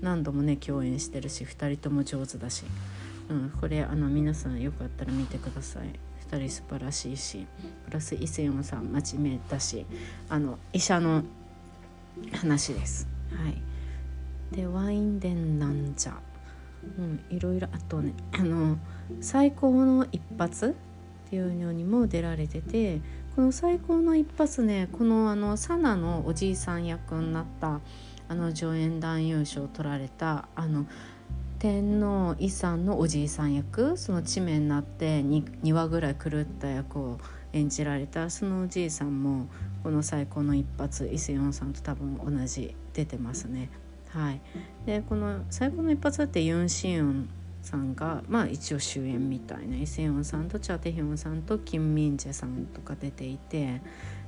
[0.00, 2.64] 何度もね共演してるし2人とも上手だし、
[3.30, 5.88] うん、これあの皆さんよかったら見てください。
[6.30, 7.46] 2人素晴らしいし
[7.86, 9.86] プラスイセヨンさん真面目だし
[10.28, 11.24] あの医者の
[12.32, 13.15] 話です。
[13.34, 13.62] はい。
[14.52, 16.18] でワインデンなんじゃ
[16.98, 18.78] うんいろいろあとねあの
[19.20, 20.76] 最高の一発
[21.26, 23.00] っていうのにも出られてて
[23.34, 27.80] この最高の一発ねこのあのサナのおじいさん役になった
[28.28, 30.86] あの助演男優賞を取られたあの
[31.58, 37.18] 天皇遺産のおじいさん役その地名になって 2, 2話ぐらい狂った役を
[37.56, 39.46] 演じられたそのおじいさんも
[39.82, 43.68] この最高の一発イ・セヨンさんと多分同じ出てますね。
[44.08, 44.40] はい、
[44.86, 47.28] でこの最高の一発ってユン・シヨン
[47.62, 53.82] さんがまあ一応主演みたいなイ・セヨンさんとチャ・テヒョンさんとキム・ミンジェさんとか出ていて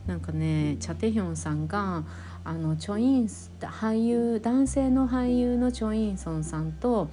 [0.07, 2.05] なんかねチャ・テヒョンさんが
[2.45, 3.26] あのチョ・イン
[3.61, 7.09] 俳優男性の俳優のチョ・インソンさんと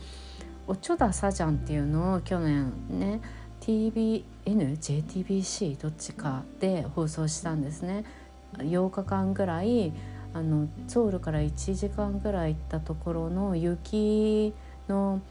[0.68, 3.22] おちょださじゃんっていうのを去年ね
[3.60, 8.06] TV NJTBC どっちかで放送したんですね。
[8.58, 9.92] 8日間ぐらい
[10.34, 14.54] あのソウルから1時間ぐらい行ったところの雪
[14.88, 15.22] の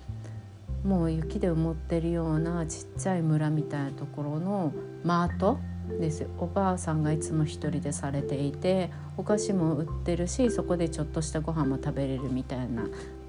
[0.84, 5.58] もう雪で埋もってるようなちっちゃい村みたいなところのマート
[6.00, 12.86] ですおばあさんがいつも一人でされていてお菓子も売ってるしそこでちょっとしたご飯も食べれるみたいな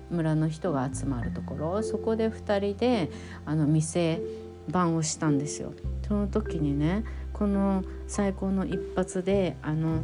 [0.10, 3.10] 村の人が集まるところそこで2人で
[3.46, 4.22] あの店
[4.70, 5.74] 番をしたんですよ。
[6.08, 7.04] その時にね
[7.34, 10.02] この最高の一発であの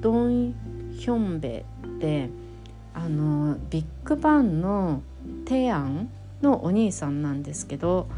[0.00, 0.54] ドン・
[0.92, 2.30] ヒョンベって
[2.94, 5.02] あのビッグバンの
[5.44, 6.08] テアン
[6.42, 8.08] のお兄さんなんですけど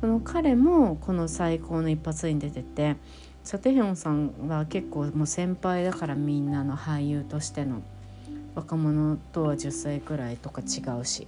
[0.00, 2.96] この彼もこの最高の一発に出てて
[3.44, 7.82] チャテヒョンさんは結構もう先輩だからみんなの俳優としての
[8.54, 11.26] 若者とは10歳くらいとか違うし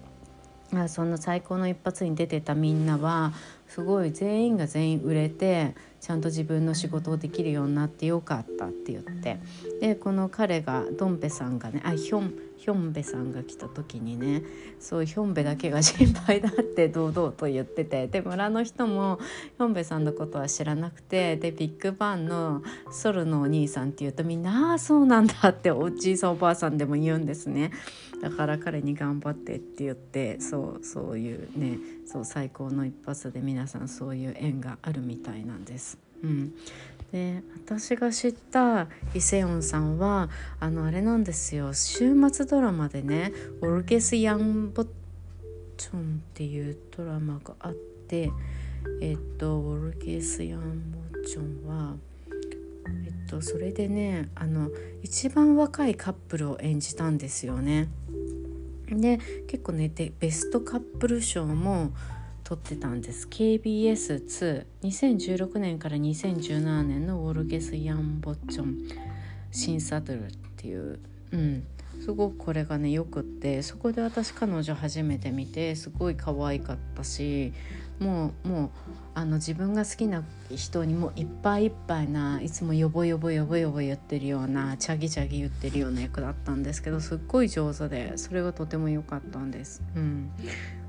[0.89, 3.33] そんな最高の一発に出てたみんなは
[3.69, 9.39] すごい全員が全員売れてちゃんと自分の仕事をできるようになってよかったって言って。
[9.81, 14.45] でこの彼がドンペさんがねあヒョンヒョンベさんが来た時にね
[14.79, 27.73] そうヒョンベだけが心配だって堂々と言っててで村の人もヒョンベさんのことは知らなくてでビッグバンのソルのお兄さんって言うとみんな「あそうなんだ」っておじいさんおばあさんでも言うんですね
[28.23, 35.99] だから彼に頑張ってって言ってそうそういうねそう最高の一発で皆さんそういう縁があるみたいなんです。
[36.23, 36.55] うん、
[37.13, 44.89] で私が知ったイ・セヨンさんはあのあれなんですよ週末ドラマでね「オルゲス・ヤン・ボッ
[45.77, 47.75] チョン」っていうドラマがあっ
[48.09, 48.31] て
[49.03, 50.61] えっとオルゲス・ヤン・
[51.13, 51.97] ボッチョンは
[53.05, 54.71] えっとそれでねあの
[55.03, 57.89] 一番若いカップルを演じたんですよね。
[58.89, 61.93] で結構ねでベストカップル賞も
[62.45, 63.27] 撮ってたんです。
[63.29, 68.77] KBS22016 年から2017年のウォルゲス・ヤンボッチョン・
[69.51, 70.99] シンサドルっていう、
[71.33, 71.65] うん、
[72.01, 73.63] すごくこれがねよくって。
[73.63, 77.53] そこで私彼女初めて見てすごい可愛かったし
[78.03, 78.71] もうもう
[79.15, 89.83] あの自分が好きな人にもいっぱいいっぱいないつもヨボヨボヨボヨボ言ってるようなチャギチャギ言ってるような役だったんですけどすっごい上手でそれがとても良かったんです。
[89.95, 90.31] うん、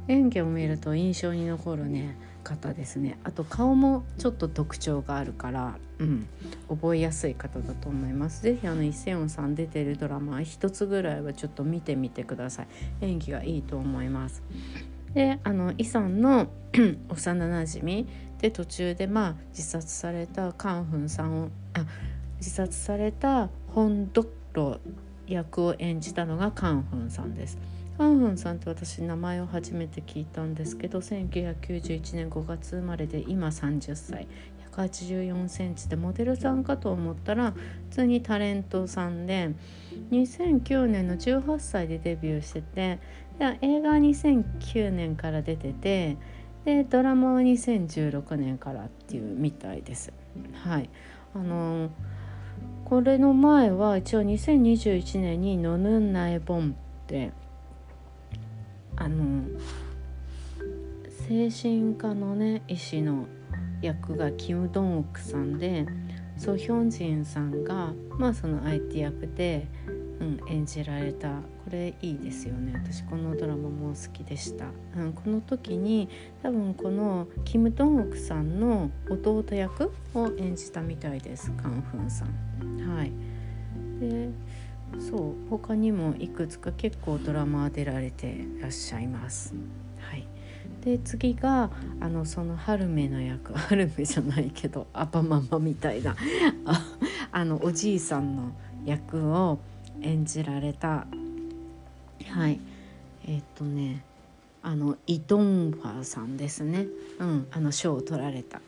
[0.08, 3.18] 演技を見ると印象に残るね方ですね。
[3.24, 6.28] あと顔もちょっと特徴があるから、うん、
[6.70, 8.44] 覚えやすい方だと思います。
[8.44, 12.68] 是非あのイ・セヨンさん出てるドラマ一つぐらいはちょっと見てみてください。
[13.02, 14.44] 演技がいいと思います。
[15.14, 16.48] であのイさんの
[17.10, 18.08] 幼なじみ
[18.40, 21.86] で途中でまあ自殺されたカンフンさんをあ
[22.38, 24.80] 自殺されたホンドッロ
[25.28, 27.58] 役を演じたのがカンフンさんです。
[27.98, 34.28] カンフンさんって私名前を初めて聞いたんですけど1991年5月生まれで今30歳
[34.72, 37.60] 184センチでモデルさんかと思ったら普
[37.92, 39.52] 通にタレントさんで
[40.12, 43.00] 2009年の18歳でデビューしてて
[43.62, 46.18] 映画は2009年から出てて
[46.66, 50.14] でドラマは2016年からっていうみたいです。
[50.54, 50.90] はい
[51.36, 51.90] あの
[52.86, 57.32] これの前は一応2021年に「ノヌンナエボン」って
[58.96, 59.44] あの
[61.28, 63.26] 精神科のね医師の
[63.82, 65.86] 役がキム・ドンオクさんで
[66.38, 69.68] ソ・ヒョンジンさんがまあその相手役で、
[70.20, 71.30] うん、演じられた。
[71.64, 72.74] これいいですよね。
[72.74, 74.66] 私このドラマも好きでした、
[74.98, 76.10] うん、この時に
[76.42, 81.52] 多分このキム・ドンオクさんの弟役を演じたみたいです。
[81.52, 82.96] カン・フンさん。
[82.96, 83.14] はい。
[84.02, 84.30] で
[85.00, 89.54] そう他にもいくつか結構ドラマ出られていらっしゃいます。
[90.00, 90.28] はい。
[90.84, 93.54] で次があのそのハルメの役。
[93.58, 96.16] ハルメじゃないけどアパママみたいな。
[97.32, 98.52] あのおじいさんの
[98.86, 99.60] 役を
[100.02, 101.08] 演じられた。
[102.30, 102.60] はい。
[103.26, 104.04] えっ、とね
[104.62, 106.88] あのイ・ドンファーさんですね、
[107.20, 108.62] うん、あの賞を取られた。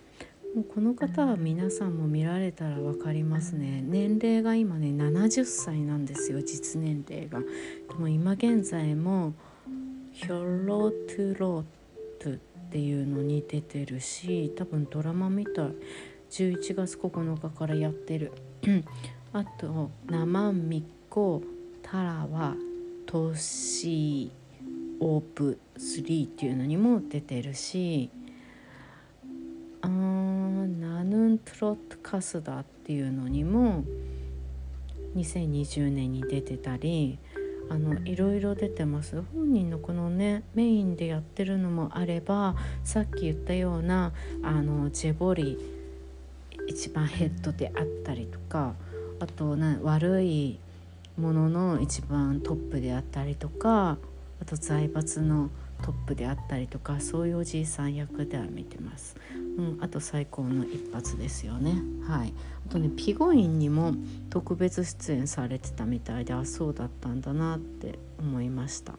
[0.56, 3.84] もうこの方は皆さんも見られたら分かりますね。
[3.86, 7.42] 年齢が今ね70歳なんですよ実年齢が。
[7.42, 7.46] で
[8.00, 9.34] も今現在も
[10.14, 11.66] ヒョロトゥロ
[12.20, 12.40] トゥっ
[12.72, 15.72] ていうのに出てるし多分ドラマみたい。
[16.32, 18.32] 11月9日からやってる。
[19.34, 21.44] あと「生みこ
[21.84, 22.56] タラワ
[23.06, 24.32] トシ
[25.02, 28.10] オープ3」っていうのにも出てるし
[29.86, 33.84] あナヌントロットカスダっていうのにも
[35.16, 37.18] 2020年に出てたり
[37.70, 39.24] あのいろいろ出てます。
[39.34, 44.12] 本人のこのねメインでやってるのもあればさっき言ったような
[44.44, 45.58] あのジェボリ
[46.68, 48.74] 一番ヘッドであったりとか
[49.20, 50.60] あとな悪い
[51.18, 53.98] ものの一番トップであったりとか
[54.42, 55.50] あと財閥の
[55.84, 59.16] トップであったりとかそういうおじいさん役では見てます、
[59.58, 61.76] うん、あと最高の一発ですよね。
[62.08, 62.34] はい。
[62.68, 63.94] あとねピゴインにも
[64.30, 68.94] 特別出演されてたみたいであそうだったんだなって思いました。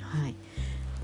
[0.00, 0.34] はい。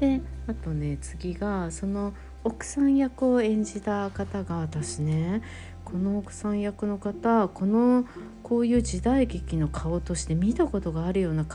[0.01, 2.13] であとね次がその
[2.45, 5.43] 奥さん役を演じた方が私ね
[5.85, 8.05] この奥さん役の方この
[8.43, 11.47] こういう時代劇の顔として見たことがあるような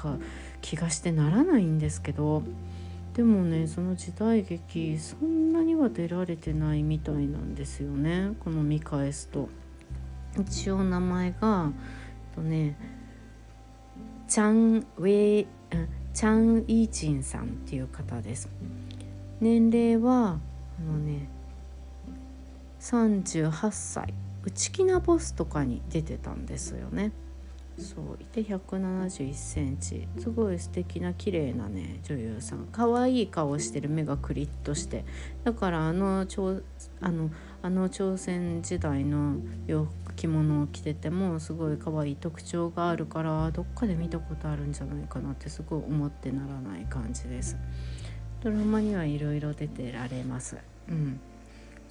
[0.62, 2.44] 気がしてならないんですけど
[3.14, 8.32] でもねその時代劇そんなには出られてないみたいなんですよね。
[8.40, 9.50] この見返すと。
[10.40, 11.72] 一応名前が
[12.36, 12.78] とね
[14.30, 15.48] チャン・ウェイ
[16.14, 18.50] チャン・イージンさんっていう方です。
[19.42, 20.40] 年齢は
[20.80, 21.28] あのね
[22.80, 24.14] 38歳。
[24.44, 27.12] 内気なボスとかに出てたんですよね。
[27.78, 30.08] そういて171センチ。
[30.20, 32.68] すごい素敵な綺麗なね女優さん。
[32.72, 35.06] 可愛い顔してる目がクリッとして。
[35.44, 36.26] だからあの
[37.02, 37.30] あの
[37.64, 47.58] あの朝鮮時代の洋服着物を着ててもすごい可愛い特徴があるからどっかで見たことあるんじゃないかなってすごい思ってならない感じです。
[48.44, 50.58] ドラマにはいろいろ出てられます。
[50.90, 51.20] うん。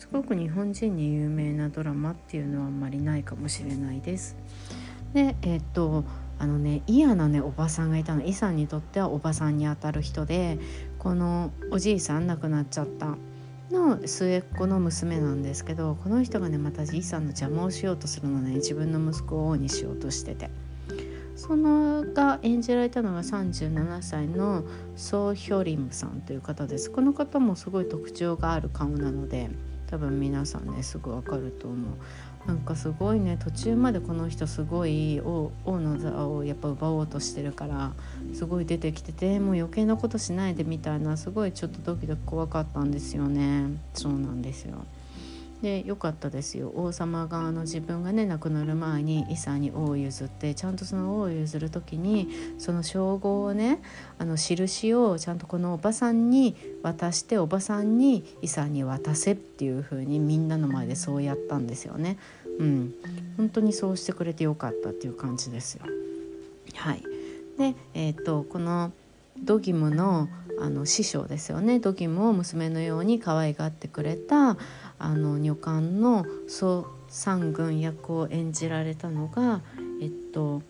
[0.00, 4.34] すごく日本人に有名なドラマっていうのはあんまりないかもしれないです。
[5.14, 6.04] でえ、っと
[6.38, 8.24] あのね嫌なねおばさんがいたの。
[8.24, 10.58] イさんにとってはおばさんにあたる人で
[10.98, 13.16] このおじいさん亡くなっちゃった。
[13.70, 18.54] の末っ子の娘なんですけどこの人がねまたイさんの邪魔をしようとするのね。
[18.54, 20.50] 自分の息子を王にしようとしてて。
[21.36, 24.62] そのが演じられたのが37歳の
[24.94, 26.90] ソー・ヒョリムさんという方です。
[26.90, 29.50] この方もすごい特徴がある顔なので
[29.86, 31.92] 多分皆さんねすぐわかると思う。
[32.50, 37.92] なんかすごいね途中までこの人すごい王の座をやっぱ奪おうとしてるから
[38.34, 44.84] すごい出てきててもう余計なことしないでみたいなすごいちょっとドキドキ怖かったんですよねそうなんですよ。
[45.62, 52.28] で良かったですよ王様があの自分がね亡くなる前にイサに王を譲ってちゃんとその王を譲る時に
[52.58, 53.82] その称号をね
[54.18, 62.16] あの印をちゃんとこのおばさんに渡しておばさんにイサに渡せっていう風にみんなの前でそうやったんですよね。
[62.60, 62.94] うん、
[63.38, 65.84] 本当にそうしてくれてよかったっていう感じですよ。
[66.74, 67.02] はい、
[67.58, 68.92] で、えーと、この
[69.38, 70.28] ドギムの
[70.60, 71.80] あの師匠ですよね。
[71.80, 74.58] ドギムを娘のように可愛がってくれた
[74.98, 79.62] あの女官のソ・サン軍役を演じられたのが
[80.02, 80.60] えっと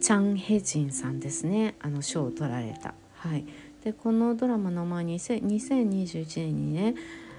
[0.00, 1.76] チャン・ヘジンさんですね。
[1.80, 2.94] あの賞を取られた。
[3.14, 3.44] はい、
[3.84, 6.96] でこのドラマの前に2021年にね「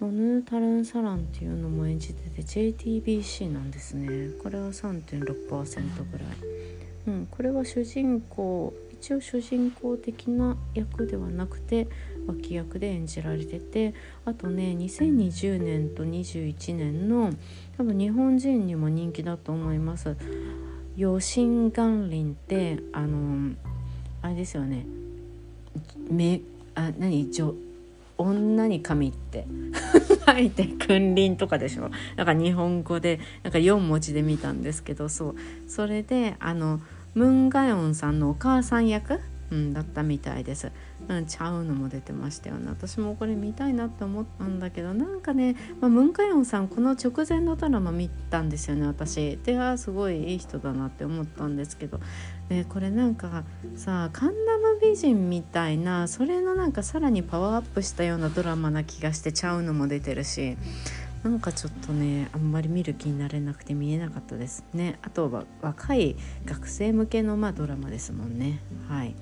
[0.00, 4.30] ノヌ・タルン・サラン」っていうのも演じてて JTBC なんですね。
[4.42, 6.26] これは3.6%ぐらい、
[7.08, 11.86] うん、これは主人公一応主人公的な役ではなくて
[12.26, 13.94] 脇役で演じられてて
[14.24, 17.30] あとね2020年と21年の
[17.76, 20.16] 多分日本人にも人気だと思います。
[20.98, 23.54] 余震元林ってあの
[24.22, 24.86] あれですよね。
[26.10, 26.40] め
[26.74, 27.30] あ何？
[27.30, 27.65] 女
[28.18, 29.46] 女に神って。
[30.26, 31.90] 書いて君臨とかでしょ。
[32.16, 35.36] なんか日本語でなんか4文字で見たんですけどそう。
[35.68, 36.80] それであの
[37.14, 40.72] ムン・ガヨンさんのお母さん役、うん、だったみたいです。
[41.08, 42.68] うん、ちゃうのも出てましたよね。
[42.68, 49.38] 私もこれ見たいなって思ったんだけどなんかね、まあ、ムン・カヨンさんこの直前のドラマ見たんですよね私。
[49.44, 52.00] ではすごいいい人だなって思ったんですけど、
[52.48, 53.42] ね、これなんか
[53.74, 60.56] さカンナム美人みたいなそれのなんかさらにパワーアップしたようなドラマな気がしてちゃうのも出てるし
[61.24, 69.14] なんかちょっとねあんまり見る気になれなくて見えなかったですねあとは若い学生向けのまあドラマですもんねはい。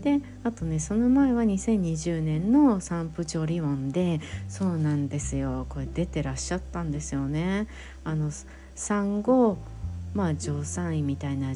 [0.00, 7.66] であとねその前は2020年のサンプ・ジョリオンでそうなんですよこれ出てらっしゃったんですよね。
[8.04, 8.30] あの
[8.74, 9.56] 産後
[10.14, 11.54] まあ助産院みたいな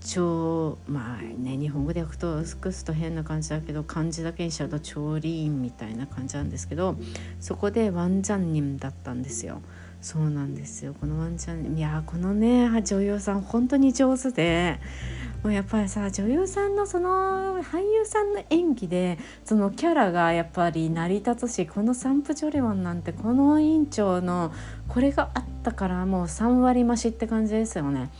[0.00, 6.96] 超まあね日本語で訳と訳すと変な感じだけど漢字だけにしちゃうと調理員みたいな感じなんですけど
[7.38, 9.60] そこでワンジャンニムだったんですよ。
[10.00, 14.80] そうなんですよこのワンちゃんいやこのね女優さん本当に上手で
[15.42, 24.52] もうやっぱりさ女優さんのその俳優さんの演技でそのキャラがやっぱり成り立つしこのサンプ・ジョレワンなんてこの院長の
[24.88, 28.10] これがあったからもう3割増しって感じですよね。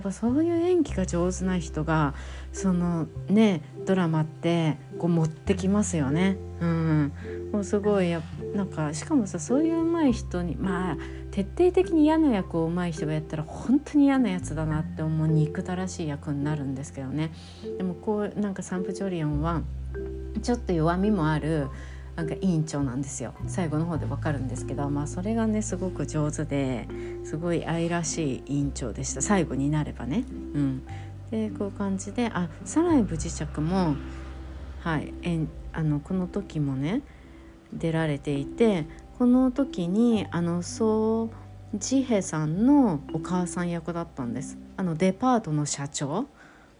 [0.00, 2.14] やっぱそういう演技が上手な人が
[2.54, 6.38] そのねドラマってこう持ってきますよね。
[6.58, 7.12] うん、
[7.52, 8.22] もうすごいや
[8.54, 10.96] なんかしかもさそういう上手い人にまあ
[11.32, 17.32] 徹底的に嫌な役を上手い人がやったら本当に嫌なやつだなって思う憎たらしい役になるんですけどね
[17.76, 19.62] でもこうなんかサンプ・ジョリオンは
[20.42, 21.68] ちょっと弱みもある
[22.20, 23.32] なんか委員長なんですよ。
[23.46, 26.86] 最後の方でわかるんですけどまあそれがねすごく上手で
[27.24, 29.22] すごい愛らしい委員長でした。
[29.22, 30.24] 最後になればね。
[30.28, 30.82] うん、
[31.30, 33.96] でこういう感じであサライブ磁石も
[34.80, 37.00] はいえあのこの時もね
[37.72, 38.84] 出られていて
[39.18, 41.30] この時にあのソ
[41.74, 44.58] ジヘさんのお母さん役だったんです。
[44.76, 46.26] あのデパートの社長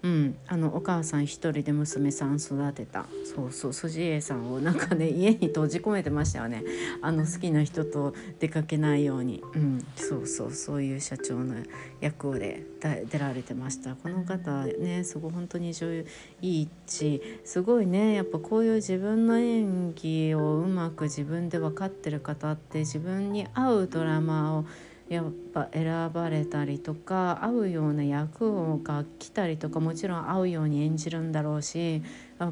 [0.03, 3.07] うん、あのお母さん一人で娘さん育てた。
[3.25, 3.73] そうそう。
[3.73, 6.65] 筋江さんをなんかね 家に閉じ込めてましたよね。
[7.03, 10.53] あの好きな人と出かけないように、うん、そうそう。
[10.53, 11.57] そういう社長の
[12.01, 12.65] 役で
[13.11, 13.95] 出られてました。
[13.95, 16.07] この方ねすごい本当に女優
[16.41, 24.65] いいしすごいねやっぱこういう自分の演技をうまく自分で分かってる方って自分に合うドラマを
[25.11, 32.01] やっぱ選ばれたりとか合うような役が来たりとかもちろん合うように演じるんだろうし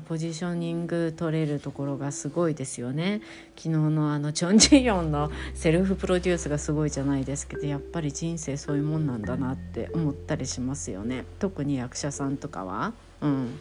[0.09, 3.23] ポジショニング取れるところがすごいですよね。
[3.57, 11.27] 昨日のあのチョン・ジヨンのセルフプロデュースがすごいじゃないですけどやっぱり人生そういうもんなんだなって思ったりしますよね。
[11.39, 12.93] 特に役者さんとかは。
[13.23, 13.61] うん。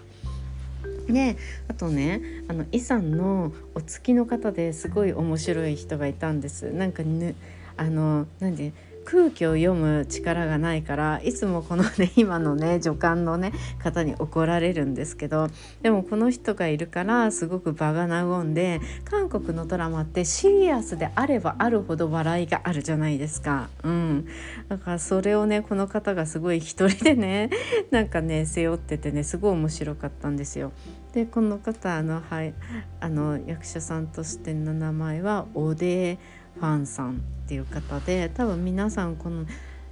[1.08, 1.38] で
[1.68, 6.72] あとねあのイさんのお付きの方ですごい面白い人がいたんです。
[6.74, 7.36] なんか、ね、
[7.78, 8.74] あのなんで
[9.10, 15.48] 空気を読む力がないからいつもこのね 今のね助監のね方に怒られるんですけど
[15.82, 23.70] でもこの人がいるからすごく場が和んで韓国のドラマってシリアスであればあるほど笑いがあるじゃないですか。
[23.84, 24.26] うん、
[24.68, 27.50] だからそれをねこの方がすごい一人でね
[27.92, 30.74] なんかね背負っててねすごい面白かったんですよ。
[31.14, 32.54] でこの方あの、はい、
[33.00, 36.18] あの役者さんとしての名前はオデー・
[36.58, 39.46] ファンさんっていう方で多分皆さんこの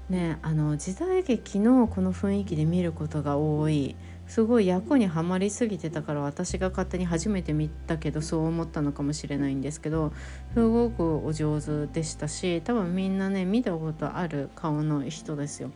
[0.09, 3.95] ねあの時代劇のこの雰囲気で見ることが多い
[4.27, 10.13] すごい役にはまりすぎてたから私が勝手に初めて見たけどそう思ったのかもしれないんですけど
[10.53, 15.71] すごくお上手でしたし多分みんなね見たことある顔の人ですよ。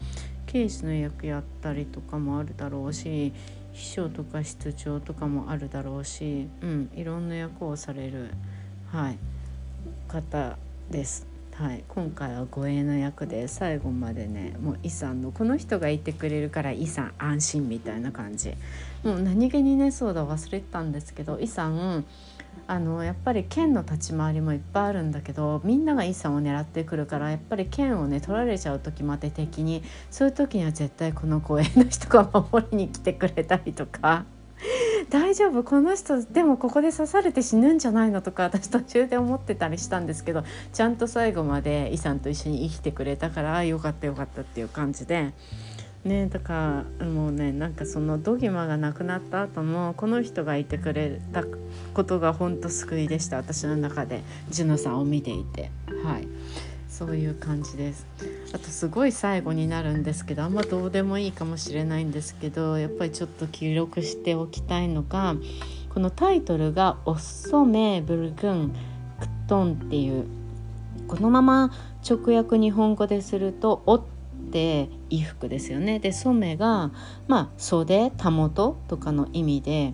[0.47, 3.33] 刑事の役やったりとかもあるだろうし
[3.71, 8.31] 秘書とか室長とかもあるだろうし、うん、いろんな役をされる、
[8.87, 9.17] はい、
[10.07, 10.57] 方
[10.89, 11.27] です。
[11.59, 18.53] はい、今回は護衛の役で最後までねもうイさんのこの人がいてくれるからイさん安心みたいな感じ
[19.03, 22.05] もう何気にねそうだ忘れてたんですけどイさん
[22.65, 34.23] あのやっぱり剣の立ち回りもいっぱいあるんだけどみんながイさんを狙ってくるからやっぱり剣をね取られちゃう時まで敵にそういう時には絶対この護衛の人が守りに来てくれたりとか。
[35.09, 40.43] 大丈夫この人でもここで刺されて死ぬんじゃないのとか私途中で思ってたりしたんですけど
[40.73, 45.33] ちゃんと最後までイさんと一緒に生きてくれたからよかったよかったっていう感じで。
[46.05, 51.43] ね、だからもうねなんかそのドギマがなくなった後もこの人がいてくれた
[51.93, 53.35] ことが本当救いでした。
[53.35, 55.71] 私の中でジュノさんを見ていて。
[56.05, 56.27] はい。
[56.99, 58.05] そういう感じです。
[58.51, 65.35] あとすごい最後になるんですけどあんまどうでもいいかもしれないんですけどやっぱりちょっと記録しておきたいのが
[65.93, 68.75] このタイトルが「オッソメブルグン
[69.17, 70.25] クトン」っていう
[71.07, 71.71] このまま
[72.05, 74.01] 直訳日本語ですると「お」っ
[74.51, 75.99] て衣服ですよね。
[75.99, 76.91] で染めが
[77.29, 79.93] まあ袖たもととかの意味で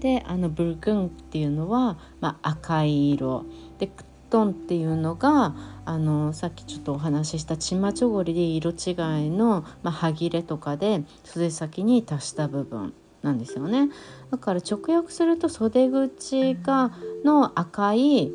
[0.00, 3.46] であのブルグンっていうのは、まあ、赤い色。
[3.78, 5.54] でクットンっていうのが
[5.84, 8.92] あのさっきちょっとお話ししたチマチョゴリで色違
[9.26, 13.88] いの、まあ、歯切れとかで袖先に足した部分なんですよね。
[14.30, 16.92] だから直訳すると袖口が
[17.24, 18.32] の赤い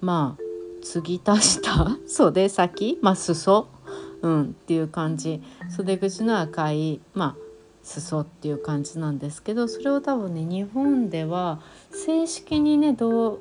[0.00, 0.42] まあ
[0.82, 3.68] 継ぎ足した袖先まあ裾、
[4.22, 5.42] うん、っていう感じ。
[5.68, 7.50] 袖口の赤いまあ
[7.82, 11.60] 裾っていう感じなんですけどそれを多分ね日本では
[11.90, 13.40] 正式にねどう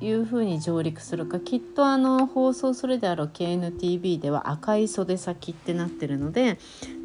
[0.00, 6.58] いうふうに上陸するかきっとあの放送するであろう KNTV では赤い袖先ってなってるので、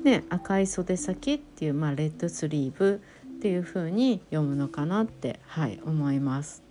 [0.04, 3.02] ね、赤い袖先っていう、まあ、レッドスリーブ
[3.38, 6.64] っていうふうに読むのかなって、はい、思います。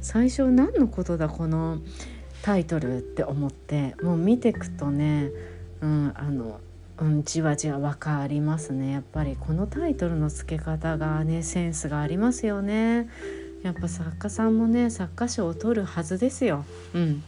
[0.00, 1.78] 最初何のことだこの
[2.42, 5.30] タイトルって思ってもう見てくとね、
[5.80, 6.60] うん、あの
[6.96, 13.08] うん、じわじわ分かりますねやっぱりこのタイトルの付け方がねセンスがありますよね。
[13.64, 16.66] やっぱ作家さんもね作家賞を取るはずですよ。
[16.92, 17.24] うん、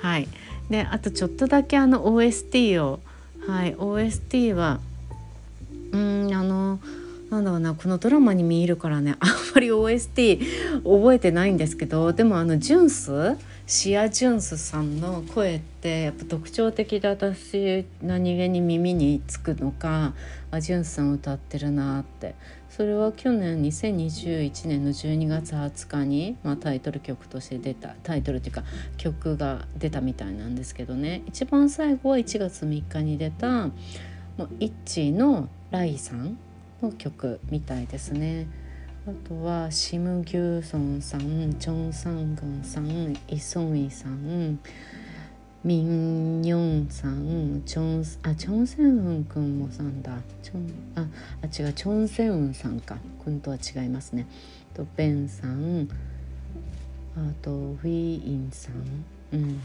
[0.00, 0.28] はい。
[0.70, 3.00] であとちょっとだけあの OST を。
[3.46, 3.74] はい。
[3.74, 4.78] OST は
[5.92, 6.78] うんあの
[7.30, 13.36] なんだろうなこのドラマに見えるからね あんまり OST 覚えてないんですけどでもあのジュンス？
[13.66, 20.12] シア・ジュンスさんの声ってやっぱ特徴的で私何気に耳につくのか
[20.50, 22.36] あジュンスさん歌ってるなって。
[22.76, 28.64] それは去年2021年の12月20日に、まあ、タイトル曲として出たタイトルっていうか
[28.96, 33.68] 曲が出たみたいなんですけどね一番最後は1月3日に出た
[34.36, 36.36] もうイッチのライさん
[36.82, 38.48] の曲みたいですね。
[39.06, 44.58] あとはシム・ギューソンさんチョン・サングンさんイ・ソンイさん
[45.64, 50.18] ミン・ヨンさんチョンあチョン・センウン君もさんだ。
[50.42, 51.06] チョンあ
[51.40, 52.98] あ違うチョン・セウンさんか。
[53.24, 54.26] 君とは違いますね。
[54.74, 55.88] とベンさん。
[57.16, 59.04] あとウィーインさん。
[59.32, 59.60] うん。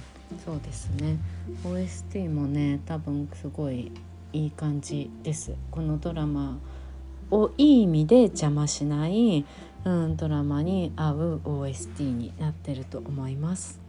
[0.45, 1.17] そうですね。
[1.65, 3.91] OST もね多分すごい
[4.31, 5.53] いい感じです。
[5.69, 6.59] このドラマ
[7.29, 9.45] をいい意味で邪魔しない、
[9.83, 13.81] うん、ドラマに合う OST になってると思います。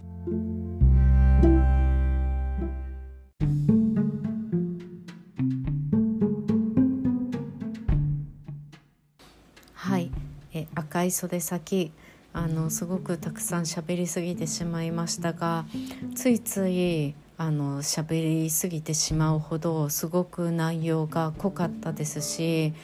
[11.05, 11.93] い袖先
[12.33, 15.65] あのすごくたくさん喋りすぎてしまいましたが
[16.15, 22.75] ついついあの喋りすぎてしまうほどすごく内容が濃かったですし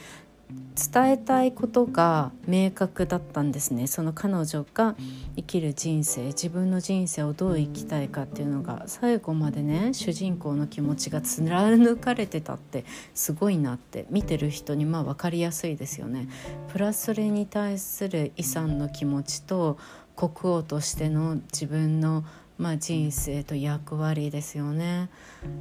[0.76, 4.94] 伝えたいことが明確だったんですねその彼女が
[5.34, 12.84] 生きる人生自分の人生をどう生きたいかっていうのが最後までね主人公の気持ちが貫かれてたって
[13.14, 16.28] すごいなって見てる人にまあ分かりやすいですよね。
[16.68, 19.78] プラスそれに対する遺産の気持ちと
[20.14, 22.24] 国王としての自分の
[22.58, 25.10] まあ、人生と役割ですよね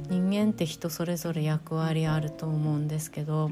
[0.08, 3.50] 人間って人それぞれ役割あると思うんですけど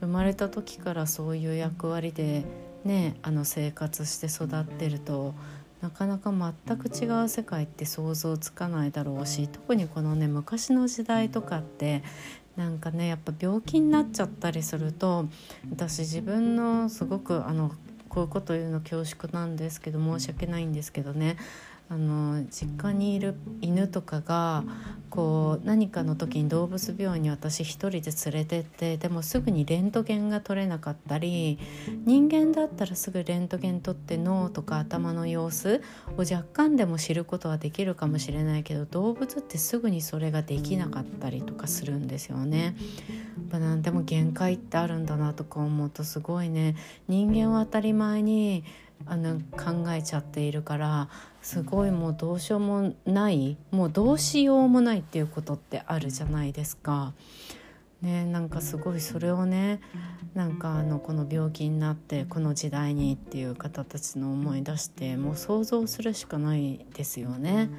[0.00, 2.44] 生まれた時からそういう役割で
[2.84, 5.34] ねあの生活して育ってると
[5.80, 12.02] なかなか全く違う世界って想像つかないだろうし特にこのね昔の時代とかって
[12.56, 15.26] なんかねやっぱ病気になっちゃったりすると
[15.70, 17.72] 私自分のすごくあの
[18.08, 21.36] こういうこと言うの恐縮なんですけど申し訳ないんですけどね
[21.90, 24.64] あの実家にいる犬とかが
[25.10, 31.58] こう何かの時に動物病院に私一人で連れてってでもすぐにレントゲンが取れなかったり
[32.04, 35.82] 人間だったらすぐレントゲン取って脳とか頭の様子
[36.16, 42.64] を若干でも知ることはできるかもしれないけど動物ってすぐにそれができなかったりとかするんですよね。
[42.64, 42.74] やっ
[43.50, 46.74] ぱ何でも限界ってあるんだなとか思うとすごいね
[47.08, 48.64] 人間は当たり前に
[49.06, 51.08] あの考えちゃっているから
[51.44, 57.12] すごいもうどうしようもないもうどうしようもないっていうことってあるじゃないですか。
[58.00, 59.80] ね、なんかすごいそれをね
[60.34, 67.70] なんかあのこの病気になってこの時代にっていう方たちの思い出してもう想像するしかないですよね。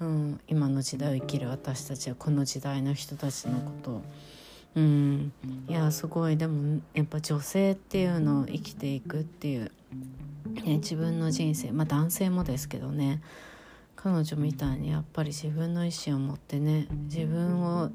[0.00, 4.02] うん、今の時代を生きる私たちはこの時代の人たちのこと
[4.74, 5.32] うん、
[5.68, 9.70] いやすごいでもやっぱ女性っていうのを生きていくっていう
[10.64, 13.22] ね、自分の人生まあ男性もですけどね
[13.96, 17.90] 彼女みたいにやっぱり自分の意思を持ってね自分を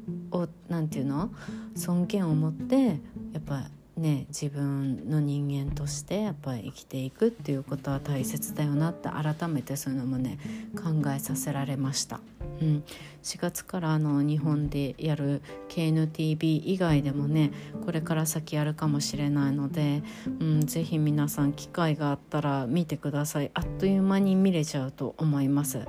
[0.70, 1.32] 何て言うの？
[1.76, 2.94] 尊厳を持ってや
[3.40, 10.38] っぱね自分の人間としてやっぱり生きていくっていうことは大切だよなって改めてそういうのもね
[10.76, 12.20] 考えさせられました。
[12.62, 12.84] うん、
[13.24, 17.52] 4月からあの日本でやる KNTV 以外でもね
[17.86, 20.02] これから先やるかもしれないので、
[20.40, 25.82] うん、ぜひ皆さん機会があったら見てくださいあっという間に見れちゃうと思います。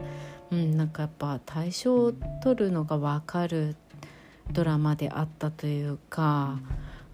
[0.50, 3.76] うん、なんかやっぱ対象を取るのが分かる
[4.50, 6.58] ドラマであったというか。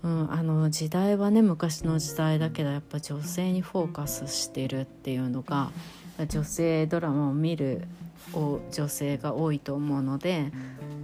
[0.05, 5.71] うん、あの時代はね昔の時代だけどやっぱ女性にフォーカスしてるっていうのが
[6.29, 7.89] 女性ドラマを見る
[8.71, 10.51] 女性が多いと思うので、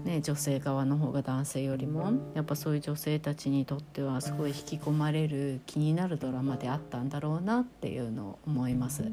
[0.05, 9.05] ね、女性側の方が男性よりもやっぱそういう女性たちにとってはすごい引き込まれる気になるドラマであったんだろうなっていうのを思います。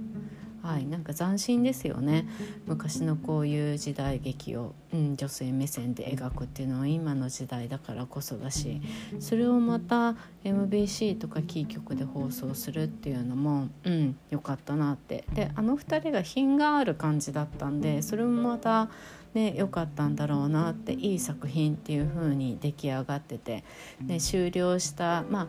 [0.68, 2.28] はい、なんか斬新ですよね。
[2.65, 8.82] 昔のこういう時代劇を、うん、女性目線で描くっていうのは今の時代だからこそだし
[9.22, 15.24] それをまた MBC とかキー局で放送するっていうのも、うん、よかったなって。
[15.34, 18.89] であの2人が品がある感じだったんでそれもまた
[19.34, 23.63] ね良かったんだろうなっていい作品っていう風に出来上がってて、
[24.01, 25.47] ね、終了したまあ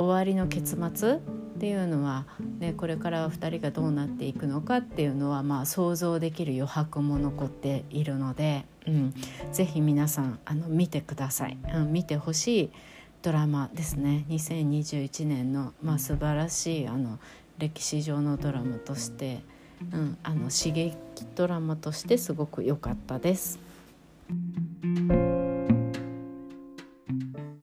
[0.00, 1.18] 終わりの結末っ
[1.60, 2.24] ていうのは、
[2.58, 9.14] ね、これから2人がどうなっていくのかっていうのは、まあ、想像できる余白も残っているので、うん、
[9.52, 12.70] ぜひ皆さんあの見てください、うん、見てほしい
[13.20, 17.18] ドラマですね2021年の、まあ、素晴らしいあの
[17.58, 19.42] 歴史上のドラマとして、
[19.92, 20.96] うん、あの刺激
[21.34, 23.58] ドラマとしてすごく良かったです。